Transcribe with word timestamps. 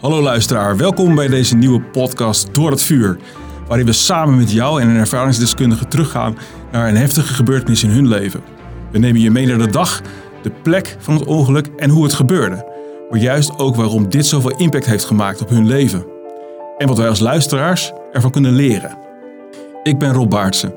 Hallo 0.00 0.22
luisteraar, 0.22 0.76
welkom 0.76 1.14
bij 1.14 1.28
deze 1.28 1.56
nieuwe 1.56 1.80
podcast 1.80 2.54
Door 2.54 2.70
het 2.70 2.82
Vuur. 2.82 3.18
Waarin 3.66 3.86
we 3.86 3.92
samen 3.92 4.36
met 4.36 4.52
jou 4.52 4.80
en 4.80 4.88
een 4.88 4.96
ervaringsdeskundige 4.96 5.88
teruggaan 5.88 6.38
naar 6.72 6.88
een 6.88 6.96
heftige 6.96 7.34
gebeurtenis 7.34 7.82
in 7.82 7.90
hun 7.90 8.08
leven. 8.08 8.42
We 8.90 8.98
nemen 8.98 9.20
je 9.20 9.30
mee 9.30 9.46
naar 9.46 9.58
de 9.58 9.70
dag, 9.70 10.02
de 10.42 10.50
plek 10.62 10.96
van 10.98 11.14
het 11.14 11.24
ongeluk 11.24 11.66
en 11.76 11.90
hoe 11.90 12.02
het 12.04 12.12
gebeurde. 12.12 12.66
Maar 13.10 13.20
juist 13.20 13.58
ook 13.58 13.76
waarom 13.76 14.08
dit 14.08 14.26
zoveel 14.26 14.56
impact 14.56 14.86
heeft 14.86 15.04
gemaakt 15.04 15.40
op 15.40 15.48
hun 15.48 15.66
leven. 15.66 16.04
En 16.78 16.88
wat 16.88 16.98
wij 16.98 17.08
als 17.08 17.20
luisteraars 17.20 17.92
ervan 18.12 18.30
kunnen 18.30 18.52
leren. 18.52 18.98
Ik 19.82 19.98
ben 19.98 20.12
Rob 20.12 20.30
Baartsen. 20.30 20.74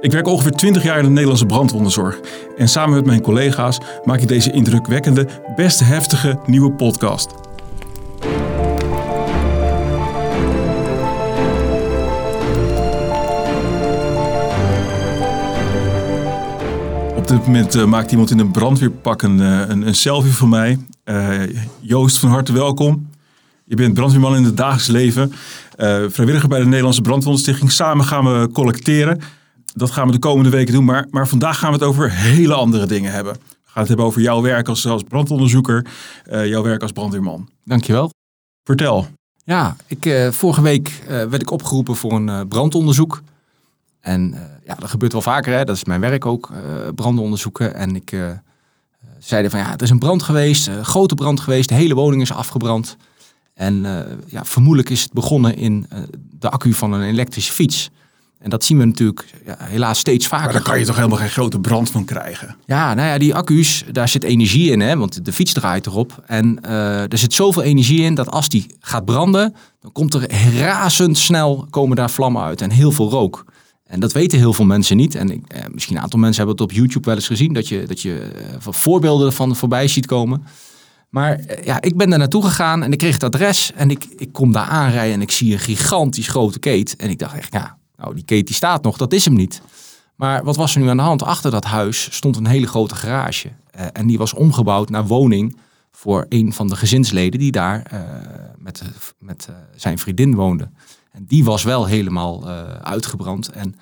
Ik 0.00 0.12
werk 0.12 0.26
ongeveer 0.26 0.52
20 0.52 0.82
jaar 0.82 0.98
in 0.98 1.04
de 1.04 1.10
Nederlandse 1.10 1.46
brandwonderzorg. 1.46 2.20
En 2.56 2.68
samen 2.68 2.94
met 2.94 3.06
mijn 3.06 3.22
collega's 3.22 3.80
maak 4.04 4.20
ik 4.20 4.28
deze 4.28 4.52
indrukwekkende, 4.52 5.26
best 5.56 5.80
heftige 5.80 6.38
nieuwe 6.46 6.72
podcast. 6.72 7.41
Dit 17.32 17.46
moment 17.46 17.74
uh, 17.74 17.84
maakt 17.84 18.10
iemand 18.10 18.30
in 18.30 18.38
een 18.38 18.50
brandweerpak 18.50 19.22
een, 19.22 19.38
uh, 19.38 19.68
een, 19.68 19.86
een 19.86 19.94
selfie 19.94 20.32
van 20.32 20.48
mij. 20.48 20.78
Uh, 21.04 21.42
Joost, 21.80 22.18
van 22.18 22.28
harte 22.28 22.52
welkom. 22.52 23.10
Je 23.64 23.76
bent 23.76 23.94
brandweerman 23.94 24.36
in 24.36 24.44
het 24.44 24.56
dagelijks 24.56 24.86
leven. 24.86 25.32
vrijwilliger 26.10 26.48
bij 26.48 26.58
de 26.58 26.64
Nederlandse 26.64 27.00
Brandwondenstichting. 27.00 27.72
Samen 27.72 28.04
gaan 28.04 28.24
we 28.24 28.48
collecteren. 28.52 29.20
Dat 29.74 29.90
gaan 29.90 30.06
we 30.06 30.12
de 30.12 30.18
komende 30.18 30.50
weken 30.50 30.74
doen. 30.74 30.84
Maar, 30.84 31.06
maar 31.10 31.28
vandaag 31.28 31.58
gaan 31.58 31.72
we 31.72 31.78
het 31.78 31.84
over 31.86 32.10
hele 32.10 32.54
andere 32.54 32.86
dingen 32.86 33.12
hebben. 33.12 33.32
We 33.32 33.38
gaan 33.64 33.80
het 33.80 33.88
hebben 33.88 34.06
over 34.06 34.20
jouw 34.20 34.42
werk 34.42 34.68
als, 34.68 34.86
als 34.86 35.02
brandonderzoeker. 35.02 35.86
jouw 36.30 36.62
werk 36.62 36.82
als 36.82 36.92
brandweerman. 36.92 37.48
Dankjewel. 37.64 38.10
Vertel. 38.64 39.06
Ja, 39.44 39.76
ik, 39.86 40.28
vorige 40.30 40.62
week 40.62 41.02
werd 41.06 41.42
ik 41.42 41.50
opgeroepen 41.50 41.96
voor 41.96 42.12
een 42.12 42.48
brandonderzoek. 42.48 43.22
En 44.00 44.34
ja, 44.66 44.74
dat 44.74 44.90
gebeurt 44.90 45.12
wel 45.12 45.22
vaker, 45.22 45.52
hè? 45.52 45.64
dat 45.64 45.76
is 45.76 45.84
mijn 45.84 46.00
werk 46.00 46.26
ook, 46.26 46.50
uh, 46.52 46.58
branden 46.94 47.24
onderzoeken. 47.24 47.74
En 47.74 47.96
ik 47.96 48.12
uh, 48.12 48.30
zeiden 49.18 49.50
van 49.50 49.60
ja, 49.60 49.72
er 49.72 49.82
is 49.82 49.90
een 49.90 49.98
brand 49.98 50.22
geweest, 50.22 50.66
een 50.66 50.84
grote 50.84 51.14
brand 51.14 51.40
geweest, 51.40 51.68
de 51.68 51.74
hele 51.74 51.94
woning 51.94 52.22
is 52.22 52.32
afgebrand. 52.32 52.96
En 53.54 53.86
ja, 54.26 54.44
vermoedelijk 54.44 54.90
is 54.90 55.02
het 55.02 55.12
begonnen 55.12 55.56
in 55.56 55.86
de 56.38 56.50
accu 56.50 56.72
van 56.72 56.92
een 56.92 57.02
elektrische 57.02 57.52
fiets. 57.52 57.90
En 58.38 58.50
dat 58.50 58.64
zien 58.64 58.78
we 58.78 58.84
natuurlijk 58.84 59.24
ja, 59.46 59.56
helaas 59.58 59.98
steeds 59.98 60.26
vaker. 60.26 60.44
Maar 60.44 60.54
daar 60.54 60.62
kan 60.62 60.78
je 60.78 60.84
toch 60.84 60.96
helemaal 60.96 61.18
geen 61.18 61.28
grote 61.28 61.60
brand 61.60 61.90
van 61.90 62.04
krijgen? 62.04 62.56
Ja, 62.66 62.94
nou 62.94 63.08
ja, 63.08 63.18
die 63.18 63.34
accu's, 63.34 63.84
daar 63.92 64.08
zit 64.08 64.24
energie 64.24 64.70
in, 64.70 64.80
hè, 64.80 64.96
want 64.96 65.24
de 65.24 65.32
fiets 65.32 65.52
draait 65.52 65.86
erop. 65.86 66.22
En 66.26 66.62
er 67.10 67.18
zit 67.18 67.34
zoveel 67.34 67.62
energie 67.62 68.02
in 68.02 68.14
dat 68.14 68.30
als 68.30 68.48
die 68.48 68.66
gaat 68.80 69.04
branden, 69.04 69.54
dan 69.80 69.92
komt 69.92 70.14
er 70.14 70.30
razendsnel 70.58 71.66
komen 71.70 71.96
daar 71.96 72.10
vlammen 72.10 72.42
uit 72.42 72.60
en 72.60 72.70
heel 72.70 72.92
veel 72.92 73.10
rook. 73.10 73.44
En 73.92 74.00
dat 74.00 74.12
weten 74.12 74.38
heel 74.38 74.52
veel 74.52 74.64
mensen 74.64 74.96
niet. 74.96 75.14
En 75.14 75.30
eh, 75.30 75.62
misschien 75.72 75.96
een 75.96 76.02
aantal 76.02 76.18
mensen 76.18 76.44
hebben 76.44 76.64
het 76.64 76.72
op 76.72 76.78
YouTube 76.78 77.06
wel 77.06 77.14
eens 77.14 77.26
gezien. 77.26 77.52
Dat 77.52 77.68
je, 77.68 77.86
dat 77.86 78.00
je 78.00 78.18
eh, 78.20 78.56
voorbeelden 78.60 79.26
ervan 79.26 79.56
voorbij 79.56 79.88
ziet 79.88 80.06
komen. 80.06 80.44
Maar 81.08 81.34
eh, 81.38 81.64
ja, 81.64 81.80
ik 81.80 81.96
ben 81.96 82.10
daar 82.10 82.18
naartoe 82.18 82.44
gegaan 82.44 82.82
en 82.82 82.92
ik 82.92 82.98
kreeg 82.98 83.12
het 83.12 83.22
adres. 83.22 83.72
En 83.74 83.90
ik, 83.90 84.06
ik 84.16 84.32
kom 84.32 84.52
daar 84.52 84.66
aanrijden 84.66 85.14
en 85.14 85.20
ik 85.20 85.30
zie 85.30 85.52
een 85.52 85.58
gigantisch 85.58 86.28
grote 86.28 86.58
keet. 86.58 86.96
En 86.96 87.10
ik 87.10 87.18
dacht 87.18 87.34
echt, 87.34 87.52
ja, 87.52 87.76
nou 87.96 88.14
die 88.14 88.24
keet 88.24 88.46
die 88.46 88.56
staat 88.56 88.82
nog, 88.82 88.96
dat 88.96 89.12
is 89.12 89.24
hem 89.24 89.34
niet. 89.34 89.62
Maar 90.16 90.44
wat 90.44 90.56
was 90.56 90.74
er 90.74 90.80
nu 90.80 90.88
aan 90.88 90.96
de 90.96 91.02
hand? 91.02 91.22
Achter 91.22 91.50
dat 91.50 91.64
huis 91.64 92.08
stond 92.14 92.36
een 92.36 92.46
hele 92.46 92.66
grote 92.66 92.94
garage. 92.94 93.48
En 93.92 94.06
die 94.06 94.18
was 94.18 94.34
omgebouwd 94.34 94.90
naar 94.90 95.06
woning 95.06 95.56
voor 95.90 96.26
een 96.28 96.52
van 96.52 96.68
de 96.68 96.76
gezinsleden 96.76 97.40
die 97.40 97.52
daar 97.52 97.90
met, 98.58 98.82
met 99.18 99.48
zijn 99.76 99.98
vriendin 99.98 100.34
woonde. 100.34 100.68
En 101.12 101.24
die 101.26 101.44
was 101.44 101.62
wel 101.62 101.86
helemaal 101.86 102.48
uh, 102.48 102.62
uitgebrand. 102.82 103.48
En 103.48 103.74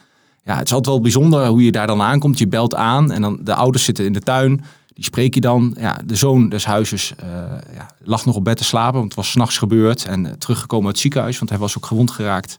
ja, 0.45 0.57
het 0.57 0.71
is 0.71 0.79
wel 0.83 1.01
bijzonder 1.01 1.47
hoe 1.47 1.65
je 1.65 1.73
daar 1.73 1.87
dan 1.87 2.01
aankomt. 2.01 2.39
Je 2.39 2.49
belt 2.49 2.75
aan 2.75 3.13
en 3.13 3.23
dan 3.23 3.39
de 3.43 3.55
ouders 3.55 3.85
zitten 3.85 4.05
in 4.05 4.13
de 4.13 4.21
tuin. 4.21 4.65
Die 4.95 5.05
spreek 5.05 5.35
je 5.35 5.41
dan. 5.41 5.77
Ja, 5.79 6.01
de 6.05 6.17
zoon 6.17 6.49
des 6.49 6.65
huizes 6.65 7.13
uh, 7.25 7.29
ja, 7.75 7.91
lag 7.99 8.25
nog 8.25 8.35
op 8.35 8.45
bed 8.45 8.57
te 8.57 8.65
slapen, 8.65 8.99
want 8.99 9.05
het 9.05 9.15
was 9.15 9.31
s'nachts 9.31 9.59
gebeurd. 9.59 10.05
En 10.05 10.25
uh, 10.25 10.31
teruggekomen 10.31 10.87
uit 10.87 10.95
het 10.95 11.03
ziekenhuis, 11.03 11.39
want 11.39 11.51
hij 11.51 11.59
was 11.59 11.77
ook 11.77 11.87
gewond 11.87 12.11
geraakt. 12.11 12.59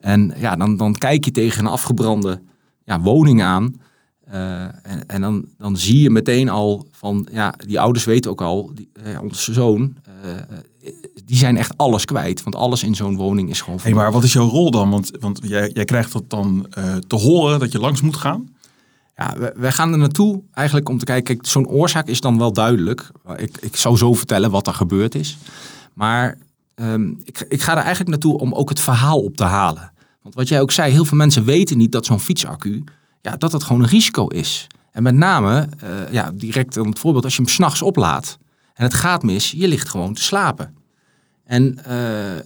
En 0.00 0.34
ja, 0.36 0.56
dan, 0.56 0.76
dan 0.76 0.94
kijk 0.94 1.24
je 1.24 1.30
tegen 1.30 1.64
een 1.64 1.70
afgebrande 1.70 2.40
ja, 2.84 3.00
woning 3.00 3.42
aan. 3.42 3.80
En, 4.30 5.06
en 5.06 5.20
dan, 5.20 5.44
dan 5.58 5.76
zie 5.76 6.02
je 6.02 6.10
meteen 6.10 6.48
al 6.48 6.86
van, 6.90 7.28
ja, 7.32 7.54
die 7.66 7.80
ouders 7.80 8.04
weten 8.04 8.30
ook 8.30 8.42
al, 8.42 8.70
die, 8.74 8.90
onze 9.20 9.52
zoon, 9.52 9.96
die 11.28 11.36
zijn 11.36 11.56
echt 11.56 11.76
alles 11.76 12.04
kwijt. 12.04 12.42
Want 12.42 12.56
alles 12.56 12.82
in 12.82 12.94
zo'n 12.94 13.16
woning 13.16 13.50
is 13.50 13.60
gewoon. 13.60 13.78
Hey, 13.82 13.94
maar 13.94 14.12
wat 14.12 14.24
is 14.24 14.32
jouw 14.32 14.48
rol 14.48 14.70
dan? 14.70 14.90
Want, 14.90 15.10
want 15.20 15.40
jij, 15.42 15.70
jij 15.74 15.84
krijgt 15.84 16.12
dat 16.12 16.30
dan 16.30 16.66
uh, 16.78 16.94
te 16.94 17.16
horen 17.16 17.58
dat 17.58 17.72
je 17.72 17.78
langs 17.78 18.00
moet 18.00 18.16
gaan. 18.16 18.48
Ja, 19.16 19.34
wij 19.56 19.72
gaan 19.72 19.92
er 19.92 19.98
naartoe 19.98 20.42
eigenlijk 20.52 20.88
om 20.88 20.98
te 20.98 21.04
kijken. 21.04 21.38
Zo'n 21.40 21.68
oorzaak 21.68 22.06
is 22.06 22.20
dan 22.20 22.38
wel 22.38 22.52
duidelijk. 22.52 23.10
Ik, 23.36 23.58
ik 23.60 23.76
zou 23.76 23.96
zo 23.96 24.14
vertellen 24.14 24.50
wat 24.50 24.66
er 24.66 24.74
gebeurd 24.74 25.14
is. 25.14 25.38
Maar 25.94 26.38
um, 26.74 27.20
ik, 27.24 27.46
ik 27.48 27.62
ga 27.62 27.72
er 27.72 27.78
eigenlijk 27.78 28.10
naartoe 28.10 28.38
om 28.38 28.52
ook 28.52 28.68
het 28.68 28.80
verhaal 28.80 29.20
op 29.20 29.36
te 29.36 29.44
halen. 29.44 29.92
Want 30.22 30.34
wat 30.34 30.48
jij 30.48 30.60
ook 30.60 30.70
zei, 30.70 30.92
heel 30.92 31.04
veel 31.04 31.16
mensen 31.16 31.44
weten 31.44 31.78
niet 31.78 31.92
dat 31.92 32.06
zo'n 32.06 32.20
fietsaccu, 32.20 32.84
ja, 33.20 33.36
dat 33.36 33.52
het 33.52 33.62
gewoon 33.62 33.82
een 33.82 33.88
risico 33.88 34.26
is. 34.26 34.66
En 34.92 35.02
met 35.02 35.14
name, 35.14 35.68
uh, 35.84 36.12
ja, 36.12 36.30
direct 36.34 36.76
om 36.76 36.88
het 36.88 36.98
voorbeeld, 36.98 37.24
als 37.24 37.36
je 37.36 37.42
hem 37.42 37.50
s'nachts 37.50 37.82
oplaadt 37.82 38.38
en 38.74 38.84
het 38.84 38.94
gaat 38.94 39.22
mis, 39.22 39.50
je 39.50 39.68
ligt 39.68 39.88
gewoon 39.88 40.14
te 40.14 40.22
slapen. 40.22 40.76
En 41.48 41.78
uh, 41.88 42.38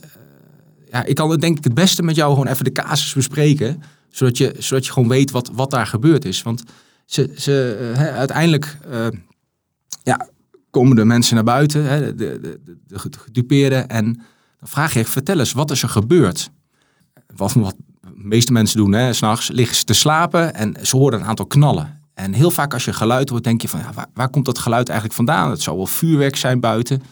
ja, 0.90 1.04
ik 1.04 1.14
kan 1.14 1.36
denk 1.36 1.58
ik 1.58 1.64
het 1.64 1.74
beste 1.74 2.02
met 2.02 2.14
jou 2.14 2.30
gewoon 2.32 2.46
even 2.46 2.64
de 2.64 2.72
casus 2.72 3.12
bespreken. 3.12 3.82
Zodat 4.08 4.36
je, 4.36 4.54
zodat 4.58 4.86
je 4.86 4.92
gewoon 4.92 5.08
weet 5.08 5.30
wat, 5.30 5.50
wat 5.52 5.70
daar 5.70 5.86
gebeurd 5.86 6.24
is. 6.24 6.42
Want 6.42 6.62
ze, 7.06 7.32
ze, 7.36 7.78
uh, 7.96 8.16
uiteindelijk 8.16 8.78
uh, 8.90 9.06
ja, 10.02 10.28
komen 10.70 10.96
de 10.96 11.04
mensen 11.04 11.34
naar 11.34 11.44
buiten, 11.44 12.16
de, 12.16 12.40
de, 12.40 12.60
de 12.86 12.98
gedupeerden. 12.98 13.88
En 13.88 14.04
dan 14.58 14.68
vraag 14.68 14.94
je, 14.94 15.04
vertel 15.04 15.38
eens, 15.38 15.52
wat 15.52 15.70
is 15.70 15.82
er 15.82 15.88
gebeurd? 15.88 16.50
Wat, 17.36 17.52
wat 17.52 17.74
de 18.00 18.08
meeste 18.14 18.52
mensen 18.52 18.76
doen, 18.76 19.14
s'nachts 19.14 19.48
liggen 19.48 19.76
ze 19.76 19.84
te 19.84 19.92
slapen 19.92 20.54
en 20.54 20.74
ze 20.82 20.96
horen 20.96 21.20
een 21.20 21.26
aantal 21.26 21.46
knallen. 21.46 22.00
En 22.14 22.32
heel 22.32 22.50
vaak 22.50 22.72
als 22.72 22.84
je 22.84 22.92
geluid 22.92 23.28
hoort, 23.28 23.44
denk 23.44 23.62
je 23.62 23.68
van, 23.68 23.80
ja, 23.80 23.92
waar, 23.92 24.08
waar 24.14 24.28
komt 24.28 24.44
dat 24.44 24.58
geluid 24.58 24.88
eigenlijk 24.88 25.16
vandaan? 25.16 25.50
Het 25.50 25.62
zou 25.62 25.76
wel 25.76 25.86
vuurwerk 25.86 26.36
zijn 26.36 26.60
buiten. 26.60 27.02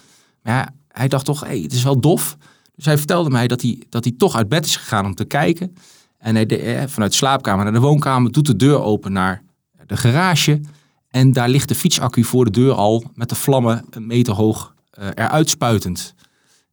Maar 0.42 0.54
ja, 0.54 0.74
hij 0.92 1.08
dacht 1.08 1.24
toch, 1.24 1.40
hey, 1.40 1.60
het 1.60 1.72
is 1.72 1.82
wel 1.82 2.00
dof. 2.00 2.36
Dus 2.76 2.84
hij 2.84 2.98
vertelde 2.98 3.30
mij 3.30 3.46
dat 3.46 3.62
hij, 3.62 3.82
dat 3.88 4.04
hij 4.04 4.14
toch 4.18 4.36
uit 4.36 4.48
bed 4.48 4.64
is 4.64 4.76
gegaan 4.76 5.04
om 5.04 5.14
te 5.14 5.24
kijken. 5.24 5.76
En 6.18 6.34
hij 6.34 6.46
de, 6.46 6.56
eh, 6.56 6.86
vanuit 6.86 7.10
de 7.10 7.16
slaapkamer 7.16 7.64
naar 7.64 7.72
de 7.72 7.80
woonkamer 7.80 8.32
doet 8.32 8.46
de 8.46 8.56
deur 8.56 8.82
open 8.82 9.12
naar 9.12 9.42
de 9.86 9.96
garage. 9.96 10.60
En 11.08 11.32
daar 11.32 11.48
ligt 11.48 11.68
de 11.68 11.74
fietsaccu 11.74 12.24
voor 12.24 12.44
de 12.44 12.50
deur 12.50 12.72
al 12.72 13.04
met 13.14 13.28
de 13.28 13.34
vlammen 13.34 13.84
een 13.90 14.06
meter 14.06 14.34
hoog 14.34 14.74
uh, 14.98 15.06
eruit 15.14 15.50
spuitend. 15.50 16.14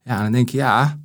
Ja, 0.04 0.18
en 0.18 0.24
dan 0.24 0.32
denk 0.32 0.50
je, 0.50 0.58
ja, 0.58 1.00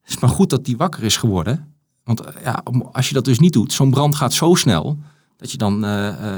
het 0.00 0.10
is 0.10 0.18
maar 0.18 0.30
goed 0.30 0.50
dat 0.50 0.64
die 0.64 0.76
wakker 0.76 1.02
is 1.02 1.16
geworden. 1.16 1.74
Want 2.04 2.26
uh, 2.26 2.28
ja, 2.42 2.62
als 2.92 3.08
je 3.08 3.14
dat 3.14 3.24
dus 3.24 3.38
niet 3.38 3.52
doet, 3.52 3.72
zo'n 3.72 3.90
brand 3.90 4.14
gaat 4.14 4.32
zo 4.32 4.54
snel, 4.54 4.98
dat 5.36 5.50
je 5.50 5.56
dan, 5.56 5.80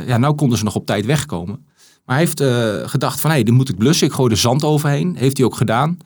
ja, 0.06 0.16
nou 0.16 0.34
konden 0.34 0.58
ze 0.58 0.64
nog 0.64 0.74
op 0.74 0.86
tijd 0.86 1.06
wegkomen. 1.06 1.66
Maar 2.06 2.16
hij 2.16 2.24
heeft 2.24 2.40
uh, 2.40 2.88
gedacht 2.88 3.20
van, 3.20 3.30
hé, 3.30 3.36
hey, 3.36 3.44
dit 3.44 3.54
moet 3.54 3.68
ik 3.68 3.76
blussen. 3.76 4.06
Ik 4.06 4.12
gooi 4.12 4.30
er 4.30 4.36
zand 4.36 4.64
overheen. 4.64 5.16
Heeft 5.16 5.36
hij 5.36 5.46
ook 5.46 5.56
gedaan. 5.56 5.98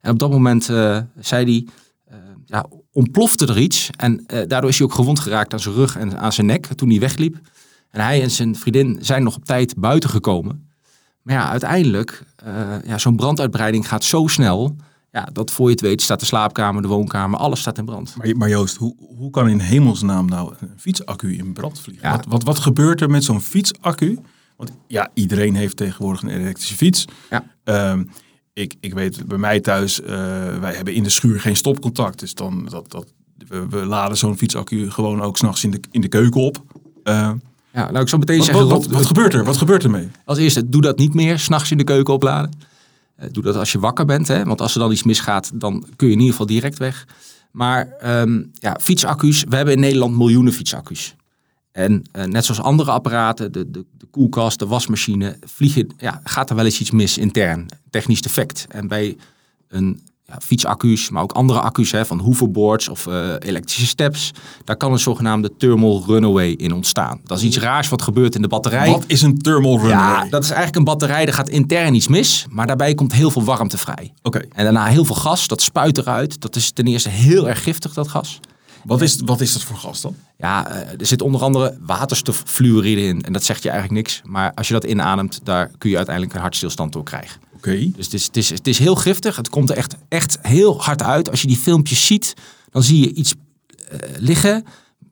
En 0.00 0.10
op 0.10 0.18
dat 0.18 0.30
moment 0.30 0.68
uh, 0.68 0.98
zei 1.18 1.44
hij, 1.44 1.66
uh, 2.10 2.24
ja, 2.44 2.66
ontplofte 2.92 3.46
er 3.46 3.58
iets. 3.58 3.90
En 3.96 4.24
daardoor 4.26 4.70
is 4.70 4.78
hij 4.78 4.86
ook 4.86 4.94
gewond 4.94 5.20
geraakt 5.20 5.52
aan 5.52 5.60
zijn 5.60 5.74
rug 5.74 5.96
en 5.96 6.18
aan 6.18 6.32
zijn 6.32 6.46
nek 6.46 6.66
toen 6.66 6.88
hij 6.88 6.98
wegliep. 6.98 7.36
En 7.90 8.00
hij 8.00 8.22
en 8.22 8.30
zijn 8.30 8.56
vriendin 8.56 8.98
zijn 9.00 9.22
nog 9.22 9.36
op 9.36 9.44
tijd 9.44 9.74
buiten 9.76 10.10
gekomen. 10.10 10.68
Maar 11.22 11.34
ja, 11.34 11.50
uiteindelijk, 11.50 12.22
ja, 12.84 12.98
zo'n 12.98 13.16
branduitbreiding 13.16 13.88
gaat 13.88 14.04
zo 14.04 14.26
snel... 14.26 14.76
Ja, 15.12 15.28
dat 15.32 15.50
voor 15.50 15.66
je 15.66 15.72
het 15.72 15.80
weet 15.80 16.02
staat 16.02 16.20
de 16.20 16.26
slaapkamer, 16.26 16.82
de 16.82 16.88
woonkamer, 16.88 17.38
alles 17.38 17.60
staat 17.60 17.78
in 17.78 17.84
brand. 17.84 18.14
Maar, 18.16 18.36
maar 18.36 18.48
Joost, 18.48 18.76
hoe, 18.76 18.94
hoe 19.16 19.30
kan 19.30 19.48
in 19.48 19.58
hemelsnaam 19.58 20.26
nou 20.26 20.54
een 20.60 20.70
fietsaccu 20.76 21.36
in 21.36 21.52
brand 21.52 21.80
vliegen? 21.80 22.08
Ja. 22.08 22.16
Wat, 22.16 22.26
wat, 22.28 22.42
wat 22.42 22.58
gebeurt 22.58 23.00
er 23.00 23.10
met 23.10 23.24
zo'n 23.24 23.40
fietsaccu... 23.40 24.18
Want 24.58 24.70
ja, 24.86 25.10
iedereen 25.14 25.54
heeft 25.54 25.76
tegenwoordig 25.76 26.22
een 26.22 26.28
elektrische 26.28 26.74
fiets. 26.74 27.04
Ja. 27.30 27.44
Um, 27.90 28.10
ik, 28.52 28.74
ik 28.80 28.94
weet 28.94 29.26
bij 29.26 29.38
mij 29.38 29.60
thuis, 29.60 30.00
uh, 30.00 30.06
wij 30.58 30.74
hebben 30.74 30.94
in 30.94 31.02
de 31.02 31.08
schuur 31.08 31.40
geen 31.40 31.56
stopcontact. 31.56 32.18
Dus 32.18 32.34
dan 32.34 32.66
dat, 32.70 32.90
dat, 32.90 33.12
we, 33.48 33.68
we 33.68 33.84
laden 33.84 34.16
zo'n 34.16 34.38
fietsaccu 34.38 34.90
gewoon 34.90 35.22
ook 35.22 35.36
s'nachts 35.36 35.64
in 35.64 35.70
de, 35.70 35.80
in 35.90 36.00
de 36.00 36.08
keuken 36.08 36.40
op. 36.40 36.62
Uh, 37.04 37.30
ja, 37.72 37.90
nou 37.90 38.00
ik 38.00 38.08
zou 38.08 38.20
meteen 38.20 38.36
wat, 38.36 38.46
zeggen... 38.46 38.68
Wat, 38.68 38.84
wat, 38.84 38.94
wat, 38.94 39.06
gebeurt 39.06 39.34
er? 39.34 39.44
Wat 39.44 39.56
gebeurt 39.56 39.84
er 39.84 39.90
mee? 39.90 40.08
Als 40.24 40.38
eerste, 40.38 40.68
doe 40.68 40.80
dat 40.80 40.98
niet 40.98 41.14
meer, 41.14 41.38
s'nachts 41.38 41.70
in 41.70 41.78
de 41.78 41.84
keuken 41.84 42.14
opladen. 42.14 42.50
Uh, 43.20 43.26
doe 43.32 43.42
dat 43.42 43.56
als 43.56 43.72
je 43.72 43.78
wakker 43.78 44.04
bent, 44.04 44.28
hè? 44.28 44.44
want 44.44 44.60
als 44.60 44.74
er 44.74 44.80
dan 44.80 44.92
iets 44.92 45.02
misgaat, 45.02 45.50
dan 45.54 45.84
kun 45.96 46.06
je 46.06 46.12
in 46.12 46.18
ieder 46.18 46.30
geval 46.30 46.46
direct 46.46 46.78
weg. 46.78 47.06
Maar 47.50 47.96
um, 48.20 48.50
ja, 48.52 48.76
fietsaccu's, 48.80 49.44
we 49.48 49.56
hebben 49.56 49.74
in 49.74 49.80
Nederland 49.80 50.16
miljoenen 50.16 50.52
fietsaccu's. 50.52 51.16
En 51.72 52.02
uh, 52.16 52.24
net 52.24 52.44
zoals 52.44 52.60
andere 52.60 52.90
apparaten, 52.90 53.52
de, 53.52 53.70
de 53.70 53.86
koelkast, 54.10 54.58
de 54.58 54.66
wasmachine, 54.66 55.38
vliegen, 55.44 55.88
ja, 55.98 56.20
gaat 56.24 56.50
er 56.50 56.56
wel 56.56 56.64
eens 56.64 56.80
iets 56.80 56.90
mis 56.90 57.18
intern, 57.18 57.66
technisch 57.90 58.22
defect. 58.22 58.66
En 58.68 58.88
bij 58.88 59.16
een 59.68 60.00
ja, 60.28 60.38
fietsaccu's, 60.42 61.10
maar 61.10 61.22
ook 61.22 61.32
andere 61.32 61.60
accu's 61.60 61.90
hè, 61.90 62.06
van 62.06 62.18
hoverboards 62.18 62.88
of 62.88 63.06
uh, 63.06 63.34
elektrische 63.38 63.86
steps. 63.86 64.30
Daar 64.64 64.76
kan 64.76 64.92
een 64.92 64.98
zogenaamde 64.98 65.56
thermal 65.56 66.04
runaway 66.06 66.50
in 66.50 66.72
ontstaan. 66.72 67.20
Dat 67.24 67.38
is 67.38 67.44
iets 67.44 67.58
raars 67.58 67.88
wat 67.88 68.02
gebeurt 68.02 68.34
in 68.34 68.42
de 68.42 68.48
batterij. 68.48 68.90
Wat 68.90 69.04
is 69.06 69.22
een 69.22 69.38
thermal 69.38 69.78
runaway? 69.78 70.24
Ja, 70.24 70.28
dat 70.28 70.42
is 70.42 70.48
eigenlijk 70.48 70.78
een 70.78 70.84
batterij, 70.84 71.26
er 71.26 71.32
gaat 71.32 71.48
intern 71.48 71.94
iets 71.94 72.08
mis, 72.08 72.46
maar 72.50 72.66
daarbij 72.66 72.94
komt 72.94 73.12
heel 73.12 73.30
veel 73.30 73.44
warmte 73.44 73.78
vrij. 73.78 74.12
Oké. 74.22 74.38
En 74.38 74.64
daarna 74.64 74.84
heel 74.84 75.04
veel 75.04 75.14
gas, 75.14 75.46
dat 75.46 75.62
spuit 75.62 75.98
eruit. 75.98 76.40
Dat 76.40 76.56
is 76.56 76.70
ten 76.70 76.86
eerste 76.86 77.08
heel 77.08 77.48
erg 77.48 77.62
giftig, 77.62 77.94
dat 77.94 78.08
gas. 78.08 78.40
Wat 78.84 79.02
is, 79.02 79.20
wat 79.24 79.40
is 79.40 79.52
dat 79.52 79.62
voor 79.62 79.76
gas 79.76 80.00
dan? 80.00 80.16
Ja, 80.36 80.70
er 80.70 81.06
zit 81.06 81.22
onder 81.22 81.40
andere 81.40 81.78
waterstoffluoride 81.80 83.02
in. 83.02 83.22
En 83.22 83.32
dat 83.32 83.44
zegt 83.44 83.62
je 83.62 83.70
eigenlijk 83.70 84.00
niks. 84.00 84.22
Maar 84.24 84.52
als 84.54 84.66
je 84.68 84.72
dat 84.72 84.84
inademt, 84.84 85.40
daar 85.42 85.70
kun 85.78 85.90
je 85.90 85.96
uiteindelijk 85.96 86.34
een 86.34 86.40
hartstilstand 86.40 86.92
door 86.92 87.04
krijgen. 87.04 87.40
Oké. 87.56 87.90
Dus 87.96 88.04
het 88.04 88.14
is, 88.14 88.26
het, 88.26 88.36
is, 88.36 88.48
het 88.48 88.66
is 88.66 88.78
heel 88.78 88.94
giftig. 88.94 89.36
Het 89.36 89.48
komt 89.48 89.70
er 89.70 89.76
echt, 89.76 89.96
echt 90.08 90.38
heel 90.42 90.82
hard 90.82 91.02
uit. 91.02 91.30
Als 91.30 91.40
je 91.40 91.46
die 91.46 91.56
filmpjes 91.56 92.06
ziet, 92.06 92.34
dan 92.70 92.82
zie 92.82 93.00
je 93.00 93.12
iets 93.12 93.34
uh, 93.92 93.98
liggen. 94.18 94.64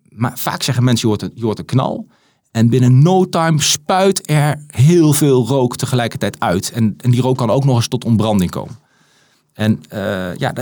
Maar 0.08 0.38
vaak 0.38 0.62
zeggen 0.62 0.84
mensen, 0.84 1.08
je 1.08 1.14
hoort, 1.14 1.22
een, 1.22 1.32
je 1.34 1.44
hoort 1.44 1.58
een 1.58 1.64
knal. 1.64 2.06
En 2.50 2.68
binnen 2.68 3.02
no 3.02 3.28
time 3.28 3.62
spuit 3.62 4.30
er 4.30 4.64
heel 4.66 5.12
veel 5.12 5.46
rook 5.46 5.76
tegelijkertijd 5.76 6.40
uit. 6.40 6.70
En, 6.70 6.94
en 6.98 7.10
die 7.10 7.20
rook 7.20 7.36
kan 7.36 7.50
ook 7.50 7.64
nog 7.64 7.76
eens 7.76 7.88
tot 7.88 8.04
ontbranding 8.04 8.50
komen. 8.50 8.78
En 9.52 9.82
uh, 9.92 10.36
ja, 10.36 10.52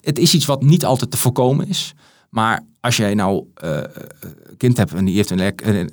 het, 0.00 0.18
is 0.18 0.34
iets 0.34 0.46
wat 0.46 0.62
niet 0.62 0.84
altijd 0.84 1.10
te 1.10 1.16
voorkomen 1.16 1.68
is. 1.68 1.94
Maar 2.28 2.64
als 2.80 2.96
jij 2.96 3.14
nou 3.14 3.44
een 3.54 4.56
kind 4.56 4.76
hebt 4.76 4.94
en 4.94 5.04
die 5.04 5.14
heeft 5.14 5.30
een, 5.30 5.40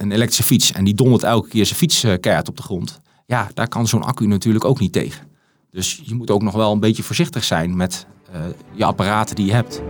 een, 0.02 0.12
elektrische 0.12 0.44
fiets 0.44 0.72
en 0.72 0.84
die 0.84 0.94
dondert 0.94 1.24
elke 1.24 1.50
keer 1.50 1.66
zijn 1.66 1.78
fiets 1.78 2.06
keihard 2.20 2.50
op 2.50 2.58
de 2.58 2.64
grond. 2.64 3.00
Ja, 3.26 3.50
daar 3.54 3.68
kan 3.68 3.88
zo'n 3.88 4.04
accu 4.04 4.28
natuurlijk 4.28 4.66
ook 4.66 4.80
niet 4.80 4.94
tegen. 4.94 5.28
Dus 5.72 6.02
je 6.04 6.16
moet 6.16 6.32
ook 6.32 6.42
nog 6.42 6.54
wel 6.54 6.72
een 6.72 6.80
beetje 6.80 7.04
voorzichtig 7.04 7.44
zijn 7.44 7.76
met 7.76 8.06
je 8.72 8.86
apparaten 8.86 9.36
die 9.36 9.46
je 9.46 9.54
hebt. 9.54 9.82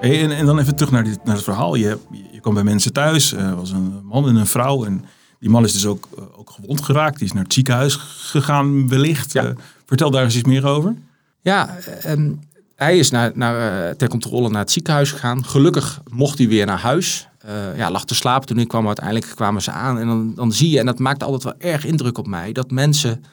En, 0.00 0.30
en, 0.30 0.46
dan 0.46 0.58
even 0.58 0.76
terug 0.76 0.92
naar, 0.92 1.04
naar 1.24 1.34
het 1.34 1.44
verhaal. 1.44 1.74
Je, 1.74 1.98
je 2.32 2.40
kwam 2.40 2.54
bij 2.54 2.64
mensen 2.64 2.92
thuis, 2.92 3.32
er 3.32 3.56
was 3.56 3.70
een 3.70 4.00
man 4.04 4.28
en 4.28 4.36
een 4.36 4.46
vrouw. 4.46 4.84
En 4.84 5.04
die 5.40 5.50
man 5.50 5.64
is 5.64 5.72
dus 5.72 5.86
ook, 5.86 6.08
uh, 6.18 6.24
ook 6.36 6.50
gewond 6.50 6.82
geraakt. 6.82 7.18
Die 7.18 7.26
is 7.26 7.32
naar 7.32 7.42
het 7.42 7.52
ziekenhuis 7.52 7.94
gegaan 7.96 8.88
wellicht. 8.88 9.32
Ja. 9.32 9.44
Uh, 9.44 9.50
vertel 9.86 10.10
daar 10.10 10.24
eens 10.24 10.36
iets 10.36 10.48
meer 10.48 10.66
over. 10.66 10.96
Ja, 11.40 11.76
um, 12.06 12.40
hij 12.74 12.98
is 12.98 13.10
naar, 13.10 13.32
naar, 13.34 13.86
uh, 13.88 13.90
ter 13.90 14.08
controle 14.08 14.48
naar 14.48 14.60
het 14.60 14.70
ziekenhuis 14.70 15.12
gegaan. 15.12 15.44
Gelukkig 15.44 16.00
mocht 16.10 16.38
hij 16.38 16.48
weer 16.48 16.66
naar 16.66 16.78
huis. 16.78 17.28
Uh, 17.46 17.76
ja, 17.76 17.90
lag 17.90 18.04
te 18.04 18.14
slapen 18.14 18.48
toen 18.48 18.58
ik 18.58 18.68
kwam. 18.68 18.86
Uiteindelijk 18.86 19.26
kwamen 19.34 19.62
ze 19.62 19.70
aan. 19.70 19.98
En 19.98 20.06
dan, 20.06 20.34
dan 20.34 20.52
zie 20.52 20.70
je, 20.70 20.78
en 20.78 20.86
dat 20.86 20.98
maakt 20.98 21.22
altijd 21.22 21.42
wel 21.42 21.70
erg 21.72 21.84
indruk 21.84 22.18
op 22.18 22.26
mij, 22.26 22.52
dat 22.52 22.70
mensen 22.70 23.24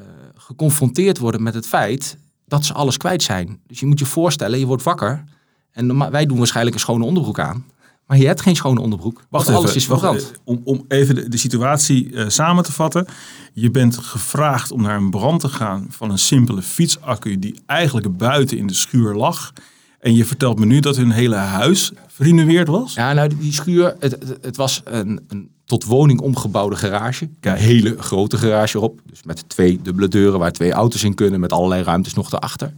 uh, 0.00 0.06
geconfronteerd 0.36 1.18
worden 1.18 1.42
met 1.42 1.54
het 1.54 1.66
feit 1.66 2.16
dat 2.46 2.64
ze 2.64 2.72
alles 2.72 2.96
kwijt 2.96 3.22
zijn. 3.22 3.60
Dus 3.66 3.80
je 3.80 3.86
moet 3.86 3.98
je 3.98 4.04
voorstellen, 4.04 4.58
je 4.58 4.66
wordt 4.66 4.82
wakker. 4.82 5.24
En 5.72 6.10
wij 6.10 6.26
doen 6.26 6.38
waarschijnlijk 6.38 6.76
een 6.76 6.82
schone 6.82 7.04
onderbroek 7.04 7.40
aan. 7.40 7.64
Maar 8.06 8.18
je 8.18 8.26
hebt 8.26 8.40
geen 8.40 8.56
schone 8.56 8.80
onderbroek. 8.80 9.24
Wacht 9.28 9.48
even, 9.48 9.58
alles 9.58 9.74
is 9.74 9.86
verbrand. 9.86 10.22
Wacht, 10.22 10.40
om, 10.44 10.60
om 10.64 10.84
even 10.88 11.14
de, 11.14 11.28
de 11.28 11.36
situatie 11.36 12.10
uh, 12.10 12.28
samen 12.28 12.64
te 12.64 12.72
vatten. 12.72 13.06
Je 13.52 13.70
bent 13.70 13.98
gevraagd 13.98 14.70
om 14.70 14.82
naar 14.82 14.96
een 14.96 15.10
brand 15.10 15.40
te 15.40 15.48
gaan 15.48 15.86
van 15.90 16.10
een 16.10 16.18
simpele 16.18 16.62
fietsaccu 16.62 17.38
die 17.38 17.62
eigenlijk 17.66 18.16
buiten 18.16 18.58
in 18.58 18.66
de 18.66 18.74
schuur 18.74 19.14
lag. 19.14 19.52
En 20.00 20.14
je 20.14 20.24
vertelt 20.24 20.58
me 20.58 20.66
nu 20.66 20.80
dat 20.80 20.96
hun 20.96 21.10
hele 21.10 21.36
huis 21.36 21.92
verruineerd 22.08 22.68
was? 22.68 22.94
Ja, 22.94 23.12
nou 23.12 23.36
die 23.38 23.52
schuur, 23.52 23.96
het, 23.98 24.12
het, 24.12 24.38
het 24.40 24.56
was 24.56 24.80
een, 24.84 25.20
een, 25.28 25.50
tot 25.64 25.84
woning 25.84 26.20
omgebouwde 26.20 26.76
garage. 26.76 27.28
Een 27.40 27.54
hele 27.54 27.96
grote 27.98 28.36
garage 28.36 28.76
erop. 28.76 29.00
Dus 29.06 29.22
met 29.22 29.48
twee 29.48 29.80
dubbele 29.82 30.08
deuren 30.08 30.38
waar 30.38 30.52
twee 30.52 30.72
auto's 30.72 31.04
in 31.04 31.14
kunnen. 31.14 31.40
Met 31.40 31.52
allerlei 31.52 31.82
ruimtes 31.82 32.14
nog 32.14 32.32
erachter. 32.32 32.74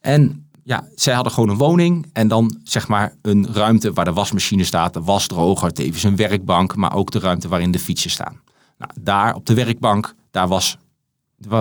En 0.00 0.46
ja, 0.64 0.88
zij 0.94 1.14
hadden 1.14 1.32
gewoon 1.32 1.48
een 1.48 1.56
woning 1.56 2.06
en 2.12 2.28
dan 2.28 2.60
zeg 2.62 2.88
maar 2.88 3.16
een 3.22 3.52
ruimte 3.52 3.92
waar 3.92 4.04
de 4.04 4.12
wasmachine 4.12 4.64
staat, 4.64 4.94
de 4.94 5.02
wasdroger, 5.02 5.72
tevens 5.72 6.02
een 6.02 6.16
werkbank, 6.16 6.76
maar 6.76 6.94
ook 6.94 7.10
de 7.10 7.18
ruimte 7.18 7.48
waarin 7.48 7.70
de 7.70 7.78
fietsen 7.78 8.10
staan. 8.10 8.40
Nou, 8.78 8.90
daar 9.00 9.34
op 9.34 9.46
de 9.46 9.54
werkbank, 9.54 10.14
daar 10.30 10.48
was, 10.48 10.78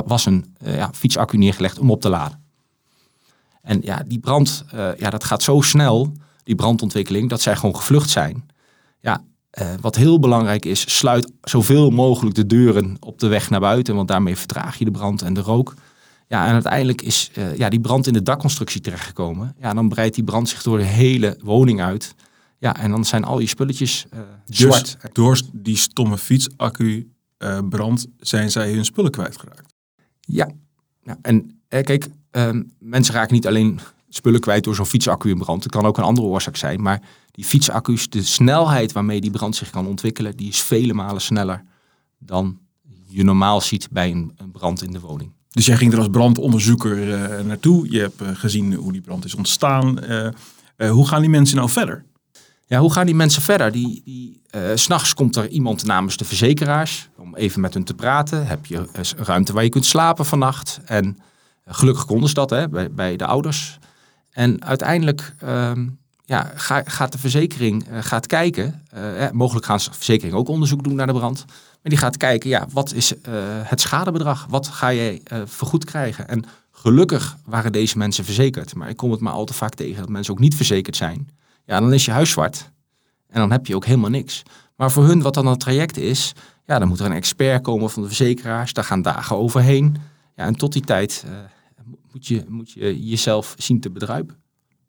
was 0.06 0.26
een 0.26 0.56
uh, 0.64 0.76
ja, 0.76 0.90
fietsaccu 0.94 1.38
neergelegd 1.38 1.80
om 1.80 1.92
op 1.92 2.02
te 2.02 2.10
laden. 2.10 2.42
En 3.62 3.82
ja, 3.82 4.04
die 4.06 4.20
brand, 4.20 4.66
uh, 4.74 4.96
ja, 4.98 5.10
dat 5.10 5.24
gaat 5.24 5.44
zo 5.44 5.62
snel, 5.62 6.12
die 6.44 6.56
brandontwikkeling, 6.56 7.30
dat 7.30 7.42
zij 7.42 7.56
gewoon 7.56 7.76
gevlucht 7.76 8.10
zijn. 8.10 8.50
Ja, 9.00 9.24
uh, 9.62 9.68
wat 9.82 9.96
heel 9.96 10.20
belangrijk 10.20 10.66
is, 10.66 10.98
sluit 10.98 11.32
zoveel 11.42 11.90
mogelijk 11.90 12.36
de 12.36 12.46
deuren 12.46 12.98
op 13.00 13.20
de 13.20 13.28
weg 13.28 13.50
naar 13.50 13.60
buiten, 13.60 13.96
want 13.96 14.08
daarmee 14.08 14.36
vertraag 14.36 14.78
je 14.78 14.86
de 14.86 14.92
brand 14.92 15.22
en 15.22 15.34
de 15.34 15.42
rook. 15.42 15.74
Ja, 16.34 16.48
en 16.48 16.54
uiteindelijk 16.54 17.02
is 17.02 17.32
uh, 17.38 17.58
ja, 17.58 17.70
die 17.70 17.80
brand 17.80 18.08
in 18.08 18.14
de 18.14 18.22
dakconstructie 18.22 18.82
terechtgekomen. 18.82 19.56
Ja, 19.60 19.74
dan 19.74 19.90
breidt 19.90 20.16
die 20.16 20.24
brand 20.24 20.50
zich 20.50 20.62
door 20.64 20.78
de 20.78 20.84
hele 20.84 21.38
woning 21.44 21.82
uit. 21.82 22.16
Ja, 22.60 22.76
en 22.76 22.92
dan 22.92 23.06
zijn 23.06 23.24
al 23.24 23.40
je 23.40 23.48
spulletjes 23.48 24.06
uh, 24.14 24.20
dus 24.46 24.58
zwart. 24.58 24.98
door 25.12 25.42
die 25.52 25.78
stomme 25.78 26.18
fietsaccu 26.18 27.12
uh, 27.38 27.60
brand 27.70 28.08
zijn 28.20 28.52
zij 28.52 28.74
hun 28.74 28.86
spullen 28.86 29.12
kwijtgeraakt. 29.12 29.74
Ja, 30.20 30.50
ja 31.04 31.18
en 31.22 31.62
kijk, 31.68 32.08
um, 32.32 32.72
mensen 32.80 33.14
raken 33.14 33.34
niet 33.34 33.48
alleen 33.48 33.80
spullen 34.10 34.40
kwijt 34.40 34.64
door 34.64 34.76
zo'n 34.76 34.86
fietsaccu 34.86 35.30
in 35.30 35.38
brand. 35.38 35.64
Het 35.64 35.72
kan 35.72 35.86
ook 35.86 35.98
een 35.98 36.04
andere 36.04 36.28
oorzaak 36.28 36.56
zijn. 36.56 36.82
Maar 36.82 37.02
die 37.32 37.46
fietsaccu's, 37.46 38.10
de 38.10 38.24
snelheid 38.24 38.92
waarmee 38.92 39.22
die 39.22 39.32
brand 39.32 39.56
zich 39.56 39.70
kan 39.70 39.88
ontwikkelen, 39.88 40.38
die 40.38 40.50
is 40.50 40.62
vele 40.62 40.94
malen 40.94 41.22
sneller 41.22 41.64
dan 42.18 42.60
je 43.08 43.24
normaal 43.24 43.62
ziet 43.62 43.88
bij 43.92 44.12
een, 44.12 44.34
een 44.36 44.52
brand 44.52 44.84
in 44.84 44.92
de 44.92 45.00
woning. 45.00 45.32
Dus 45.54 45.66
jij 45.66 45.78
ging 45.78 45.92
er 45.94 45.98
als 45.98 46.08
brandonderzoeker 46.08 47.08
uh, 47.08 47.46
naartoe. 47.46 47.92
Je 47.92 48.00
hebt 48.00 48.22
uh, 48.22 48.28
gezien 48.34 48.74
hoe 48.74 48.92
die 48.92 49.02
brand 49.02 49.26
is 49.26 49.36
ontstaan. 49.36 50.00
Uh, 50.78 50.90
hoe 50.90 51.08
gaan 51.08 51.22
die 51.22 51.30
mensen 51.30 51.58
nou 51.58 51.70
verder? 51.70 52.06
Ja, 52.66 52.80
hoe 52.80 52.94
gaan 52.94 53.06
die 53.06 53.16
mensen 53.16 53.42
verder? 53.42 53.72
Die, 53.72 54.02
die, 54.06 54.42
S'nachts 54.76 55.14
komt 55.14 55.36
er 55.36 55.48
iemand 55.48 55.86
namens 55.86 56.18
de 56.18 56.26
verzekeraars 56.26 57.10
om 57.18 57.36
even 57.36 57.62
met 57.62 57.74
hun 57.74 57.84
te 57.84 57.94
praten. 57.94 58.48
Heb 58.48 58.66
je 58.66 58.86
ruimte 59.18 59.54
waar 59.54 59.64
je 59.64 59.70
kunt 59.70 59.86
slapen 59.86 60.26
vannacht. 60.26 60.80
En 60.86 61.18
gelukkig 61.66 62.06
konden 62.06 62.28
ze 62.30 62.34
dat 62.34 62.50
hè, 62.50 62.70
bij, 62.70 62.92
bij 62.92 63.16
de 63.16 63.26
ouders. 63.26 63.80
En 64.32 64.64
uiteindelijk 64.66 65.36
ehm, 65.40 65.88
ja, 66.26 66.52
ga, 66.56 66.82
gaat 66.86 67.12
de 67.12 67.18
verzekering 67.18 67.86
gaat 68.00 68.28
kijken. 68.28 68.84
mogelijk 69.32 69.66
gaan 69.66 69.80
ze 69.80 69.94
verzekering 69.94 70.36
ook 70.36 70.48
onderzoek 70.48 70.84
doen 70.84 70.96
naar 70.96 71.08
de 71.08 71.14
brand. 71.14 71.46
Maar 71.84 71.92
die 71.92 72.02
gaat 72.02 72.18
kijken, 72.18 72.50
ja, 72.50 72.68
wat 72.72 72.94
is 72.94 73.14
uh, 73.14 73.20
het 73.64 73.82
schadebedrag? 73.82 74.46
Wat 74.50 74.68
ga 74.68 74.88
je 74.88 75.22
uh, 75.34 75.42
vergoed 75.46 75.86
krijgen? 75.86 76.28
En 76.28 76.44
gelukkig 76.72 77.38
waren 77.46 77.72
deze 77.72 77.98
mensen 77.98 78.26
verzekerd. 78.26 78.76
Maar 78.76 78.90
ik 78.90 78.98
kom 78.98 79.12
het 79.12 79.20
maar 79.20 79.34
al 79.34 79.46
te 79.46 79.54
vaak 79.54 79.74
tegen 79.74 80.00
dat 80.00 80.10
mensen 80.10 80.34
ook 80.34 80.40
niet 80.40 80.56
verzekerd 80.56 80.96
zijn. 80.96 81.30
Ja, 81.66 81.80
dan 81.80 81.94
is 81.94 82.06
je 82.06 82.12
huis 82.12 82.30
zwart. 82.30 82.72
En 83.28 83.40
dan 83.40 83.52
heb 83.52 83.66
je 83.66 83.76
ook 83.76 83.86
helemaal 83.86 84.10
niks. 84.10 84.44
Maar 84.76 84.92
voor 84.92 85.06
hun, 85.06 85.22
wat 85.22 85.34
dan 85.34 85.48
het 85.48 85.60
traject 85.60 85.98
is, 85.98 86.34
ja, 86.66 86.80
dan 86.80 86.88
moet 86.88 87.00
er 87.00 87.06
een 87.06 87.12
expert 87.12 87.64
komen 87.64 87.90
van 87.90 88.02
de 88.02 88.08
verzekeraars. 88.08 88.74
Daar 88.74 88.84
gaan 88.84 89.02
dagen 89.02 89.38
overheen. 89.38 89.98
Ja, 90.36 90.46
en 90.46 90.56
tot 90.56 90.74
die 90.74 90.84
tijd 90.84 91.24
uh, 91.28 91.32
moet, 92.12 92.28
je, 92.28 92.46
moet 92.48 92.72
je 92.72 93.06
jezelf 93.06 93.56
zien 93.58 93.80
te 93.80 93.92
bedruipen. 93.92 94.43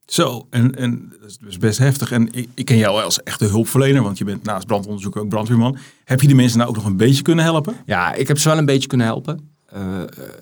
Zo, 0.07 0.47
en, 0.51 0.75
en 0.75 1.13
dat 1.21 1.39
is 1.49 1.59
best 1.59 1.79
heftig. 1.79 2.13
En 2.13 2.33
ik, 2.33 2.49
ik 2.55 2.65
ken 2.65 2.77
jou 2.77 3.03
als 3.03 3.23
echte 3.23 3.45
hulpverlener, 3.45 4.03
want 4.03 4.19
je 4.19 4.25
bent 4.25 4.43
naast 4.43 4.67
brandonderzoeker 4.67 5.21
ook 5.21 5.29
brandweerman. 5.29 5.79
Heb 6.05 6.21
je 6.21 6.27
die 6.27 6.37
mensen 6.37 6.59
nou 6.59 6.71
ook 6.71 6.77
nog 6.77 6.85
een 6.85 6.97
beetje 6.97 7.23
kunnen 7.23 7.45
helpen? 7.45 7.77
Ja, 7.87 8.13
ik 8.13 8.29
heb 8.29 8.39
ze 8.39 8.49
wel 8.49 8.59
een 8.59 8.67
beetje 8.67 8.89
kunnen 8.89 9.07
helpen. 9.07 9.53
Uh, 9.77 9.81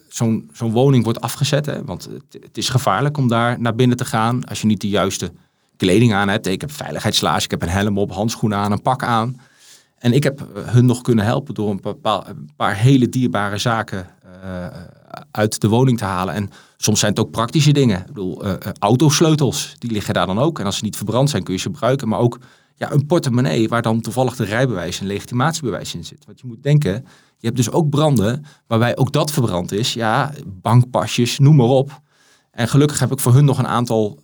Zo'n 0.08 0.50
woning 0.52 1.04
wordt 1.04 1.20
afgezet, 1.20 1.66
hè, 1.66 1.84
want 1.84 2.08
het, 2.40 2.56
is 2.56 2.68
gevaarlijk 2.68 3.16
om 3.16 3.28
daar 3.28 3.60
naar 3.60 3.74
binnen 3.74 3.96
te 3.96 4.04
gaan 4.04 4.44
als 4.44 4.60
je 4.60 4.66
niet 4.66 4.80
de 4.80 4.88
juiste 4.88 5.32
kleding 5.76 6.14
aan 6.14 6.28
hebt. 6.28 6.46
Ik 6.46 6.60
heb 6.60 6.72
veiligheidslaars, 6.72 7.44
ik 7.44 7.50
heb 7.50 7.62
een 7.62 7.68
helm 7.68 7.98
op, 7.98 8.12
handschoenen 8.12 8.58
aan, 8.58 8.72
een 8.72 8.82
pak 8.82 9.02
aan. 9.02 9.40
En 9.98 10.12
ik 10.12 10.22
heb 10.22 10.46
hun 10.54 10.86
nog 10.86 11.00
kunnen 11.00 11.24
helpen 11.24 11.54
door 11.54 11.70
een 11.70 12.00
paar, 12.00 12.28
een 12.28 12.50
paar 12.56 12.76
hele 12.76 13.08
dierbare 13.08 13.58
zaken 13.58 14.06
uit 15.30 15.60
de 15.60 15.68
woning 15.68 15.98
te 15.98 16.04
halen. 16.04 16.34
En 16.34 16.50
soms 16.76 16.98
zijn 16.98 17.10
het 17.10 17.20
ook 17.20 17.30
praktische 17.30 17.72
dingen. 17.72 17.98
Ik 18.00 18.06
bedoel, 18.06 18.44
uh, 18.44 18.50
uh, 18.50 18.56
autosleutels, 18.78 19.74
die 19.78 19.90
liggen 19.90 20.14
daar 20.14 20.26
dan 20.26 20.38
ook. 20.38 20.58
En 20.58 20.64
als 20.64 20.76
ze 20.76 20.84
niet 20.84 20.96
verbrand 20.96 21.30
zijn, 21.30 21.42
kun 21.42 21.54
je 21.54 21.60
ze 21.60 21.70
gebruiken. 21.70 22.08
Maar 22.08 22.18
ook 22.18 22.38
ja, 22.74 22.92
een 22.92 23.06
portemonnee 23.06 23.68
waar 23.68 23.82
dan 23.82 24.00
toevallig 24.00 24.36
de 24.36 24.44
rijbewijs 24.44 25.00
en 25.00 25.06
legitimatiebewijs 25.06 25.94
in 25.94 26.04
zit. 26.04 26.24
Want 26.26 26.40
je 26.40 26.46
moet 26.46 26.62
denken, 26.62 26.92
je 27.38 27.46
hebt 27.46 27.56
dus 27.56 27.70
ook 27.70 27.90
branden 27.90 28.44
waarbij 28.66 28.96
ook 28.96 29.12
dat 29.12 29.30
verbrand 29.30 29.72
is. 29.72 29.92
Ja, 29.92 30.32
bankpasjes, 30.46 31.38
noem 31.38 31.56
maar 31.56 31.66
op. 31.66 32.00
En 32.50 32.68
gelukkig 32.68 32.98
heb 32.98 33.12
ik 33.12 33.18
voor 33.18 33.34
hun 33.34 33.44
nog 33.44 33.58
een 33.58 33.66
aantal 33.66 34.18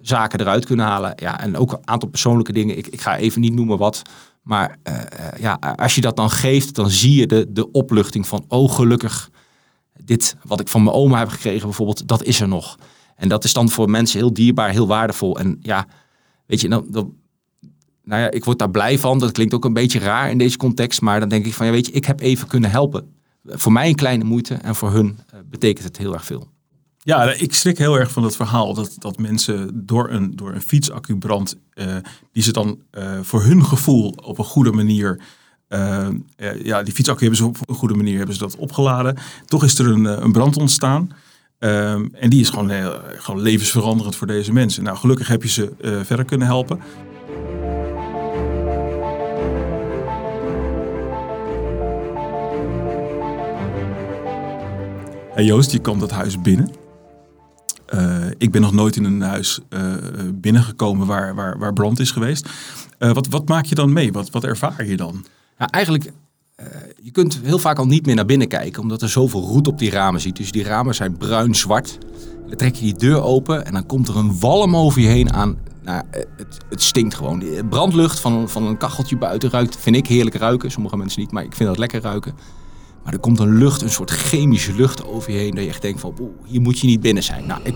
zaken 0.00 0.40
eruit 0.40 0.66
kunnen 0.66 0.86
halen. 0.86 1.12
Ja, 1.16 1.40
en 1.40 1.56
ook 1.56 1.72
een 1.72 1.88
aantal 1.88 2.08
persoonlijke 2.08 2.52
dingen. 2.52 2.78
Ik, 2.78 2.86
ik 2.86 3.00
ga 3.00 3.16
even 3.16 3.40
niet 3.40 3.54
noemen 3.54 3.78
wat. 3.78 4.02
Maar 4.46 4.78
uh, 4.88 4.94
ja, 5.38 5.52
als 5.76 5.94
je 5.94 6.00
dat 6.00 6.16
dan 6.16 6.30
geeft, 6.30 6.74
dan 6.74 6.90
zie 6.90 7.14
je 7.14 7.26
de, 7.26 7.46
de 7.48 7.70
opluchting 7.70 8.26
van, 8.26 8.44
oh 8.48 8.72
gelukkig, 8.72 9.30
dit 10.04 10.36
wat 10.42 10.60
ik 10.60 10.68
van 10.68 10.82
mijn 10.82 10.96
oma 10.96 11.18
heb 11.18 11.28
gekregen 11.28 11.66
bijvoorbeeld, 11.66 12.08
dat 12.08 12.22
is 12.22 12.40
er 12.40 12.48
nog. 12.48 12.76
En 13.16 13.28
dat 13.28 13.44
is 13.44 13.52
dan 13.52 13.68
voor 13.68 13.90
mensen 13.90 14.18
heel 14.18 14.32
dierbaar, 14.32 14.70
heel 14.70 14.86
waardevol. 14.86 15.38
En 15.38 15.58
ja, 15.60 15.86
weet 16.46 16.60
je, 16.60 16.68
dan, 16.68 16.86
dan 16.88 17.14
nou 18.02 18.22
ja, 18.22 18.30
ik 18.30 18.44
word 18.44 18.58
daar 18.58 18.70
blij 18.70 18.98
van. 18.98 19.18
Dat 19.18 19.32
klinkt 19.32 19.54
ook 19.54 19.64
een 19.64 19.72
beetje 19.72 19.98
raar 19.98 20.30
in 20.30 20.38
deze 20.38 20.56
context. 20.56 21.00
Maar 21.00 21.20
dan 21.20 21.28
denk 21.28 21.46
ik 21.46 21.54
van, 21.54 21.66
ja, 21.66 21.72
weet 21.72 21.86
je, 21.86 21.92
ik 21.92 22.04
heb 22.04 22.20
even 22.20 22.48
kunnen 22.48 22.70
helpen. 22.70 23.14
Voor 23.44 23.72
mij 23.72 23.88
een 23.88 23.94
kleine 23.94 24.24
moeite 24.24 24.54
en 24.54 24.74
voor 24.74 24.90
hun 24.90 25.06
uh, 25.06 25.40
betekent 25.50 25.84
het 25.84 25.96
heel 25.96 26.12
erg 26.12 26.24
veel. 26.24 26.48
Ja, 27.06 27.32
ik 27.32 27.54
schrik 27.54 27.78
heel 27.78 27.98
erg 27.98 28.10
van 28.10 28.22
dat 28.22 28.36
verhaal. 28.36 28.74
Dat, 28.74 28.96
dat 28.98 29.18
mensen 29.18 29.86
door 29.86 30.10
een, 30.10 30.36
door 30.36 30.52
een 30.52 30.60
fietsaccubrand, 30.60 31.56
uh, 31.74 31.96
die 32.32 32.42
ze 32.42 32.52
dan 32.52 32.78
uh, 32.98 33.18
voor 33.22 33.42
hun 33.42 33.64
gevoel 33.64 34.14
op 34.24 34.38
een 34.38 34.44
goede 34.44 34.72
manier 34.72 35.20
uh, 35.68 36.08
ja, 36.62 36.82
die 36.82 36.94
fietsaccu 36.94 37.20
hebben 37.20 37.38
ze 37.38 37.44
op 37.44 37.58
een 37.66 37.74
goede 37.74 37.94
manier 37.94 38.16
hebben 38.16 38.34
ze 38.34 38.40
dat 38.40 38.56
opgeladen. 38.56 39.16
Toch 39.44 39.64
is 39.64 39.78
er 39.78 39.86
een, 39.86 40.04
een 40.04 40.32
brand 40.32 40.56
ontstaan. 40.56 41.10
En 41.58 42.28
die 42.28 42.40
is 42.40 42.48
gewoon, 42.48 42.70
heel, 42.70 43.00
gewoon 43.16 43.40
levensveranderend 43.40 44.16
voor 44.16 44.26
deze 44.26 44.52
mensen. 44.52 44.82
Nou, 44.82 44.96
gelukkig 44.96 45.28
heb 45.28 45.42
je 45.42 45.48
ze 45.48 45.72
verder 46.04 46.24
kunnen 46.24 46.46
helpen. 46.46 46.80
Hey 55.34 55.44
Joost, 55.44 55.72
je 55.72 55.80
komt 55.80 56.00
dat 56.00 56.10
huis 56.10 56.40
binnen. 56.40 56.85
Ik 58.38 58.50
ben 58.50 58.60
nog 58.60 58.72
nooit 58.72 58.96
in 58.96 59.04
een 59.04 59.20
huis 59.20 59.60
uh, 59.70 59.94
binnengekomen 60.34 61.06
waar, 61.06 61.34
waar, 61.34 61.58
waar 61.58 61.72
brand 61.72 61.98
is 61.98 62.10
geweest. 62.10 62.48
wat, 62.98 63.26
wat 63.28 63.48
maak 63.48 63.64
je 63.64 63.74
dan 63.74 63.92
mee? 63.92 64.12
Wat, 64.12 64.30
wat 64.30 64.44
ervaar 64.44 64.86
je 64.86 64.96
dan? 64.96 65.24
Ja, 65.58 65.66
eigenlijk 65.66 66.12
uh, 66.60 66.66
je 67.02 67.10
kunt 67.10 67.40
heel 67.42 67.58
vaak 67.58 67.78
al 67.78 67.86
niet 67.86 68.06
meer 68.06 68.14
naar 68.14 68.26
binnen 68.26 68.48
kijken, 68.48 68.82
omdat 68.82 69.02
er 69.02 69.08
zoveel 69.08 69.40
roet 69.40 69.66
op 69.66 69.78
die 69.78 69.90
ramen 69.90 70.20
zit. 70.20 70.36
Dus 70.36 70.52
die 70.52 70.64
ramen 70.64 70.94
zijn 70.94 71.16
bruin-zwart. 71.16 71.98
Dan 72.46 72.56
trek 72.56 72.74
je 72.74 72.84
die 72.84 72.98
deur 72.98 73.22
open 73.22 73.66
en 73.66 73.72
dan 73.72 73.86
komt 73.86 74.08
er 74.08 74.16
een 74.16 74.40
walm 74.40 74.76
over 74.76 75.00
je 75.00 75.08
heen 75.08 75.32
aan. 75.32 75.58
Nou, 75.82 76.02
het, 76.10 76.58
het 76.68 76.82
stinkt 76.82 77.14
gewoon. 77.14 77.38
De 77.38 77.64
brandlucht 77.70 78.20
van, 78.20 78.48
van 78.48 78.62
een 78.62 78.76
kacheltje 78.76 79.16
buiten 79.16 79.50
ruikt, 79.50 79.76
vind 79.76 79.96
ik 79.96 80.06
heerlijk 80.06 80.36
ruiken. 80.36 80.70
Sommige 80.70 80.96
mensen 80.96 81.20
niet, 81.20 81.30
maar 81.30 81.44
ik 81.44 81.54
vind 81.54 81.68
dat 81.68 81.78
lekker 81.78 82.00
ruiken. 82.00 82.34
Maar 83.04 83.12
er 83.12 83.20
komt 83.20 83.38
een 83.38 83.58
lucht, 83.58 83.82
een 83.82 83.90
soort 83.90 84.10
chemische 84.10 84.74
lucht 84.74 85.04
over 85.04 85.32
je 85.32 85.38
heen, 85.38 85.54
dat 85.54 85.64
je 85.64 85.70
echt 85.70 85.82
denkt 85.82 86.00
van, 86.00 86.14
oeh, 86.20 86.30
hier 86.44 86.60
moet 86.60 86.78
je 86.78 86.86
niet 86.86 87.00
binnen 87.00 87.22
zijn. 87.22 87.46
Nou, 87.46 87.60
ik, 87.62 87.74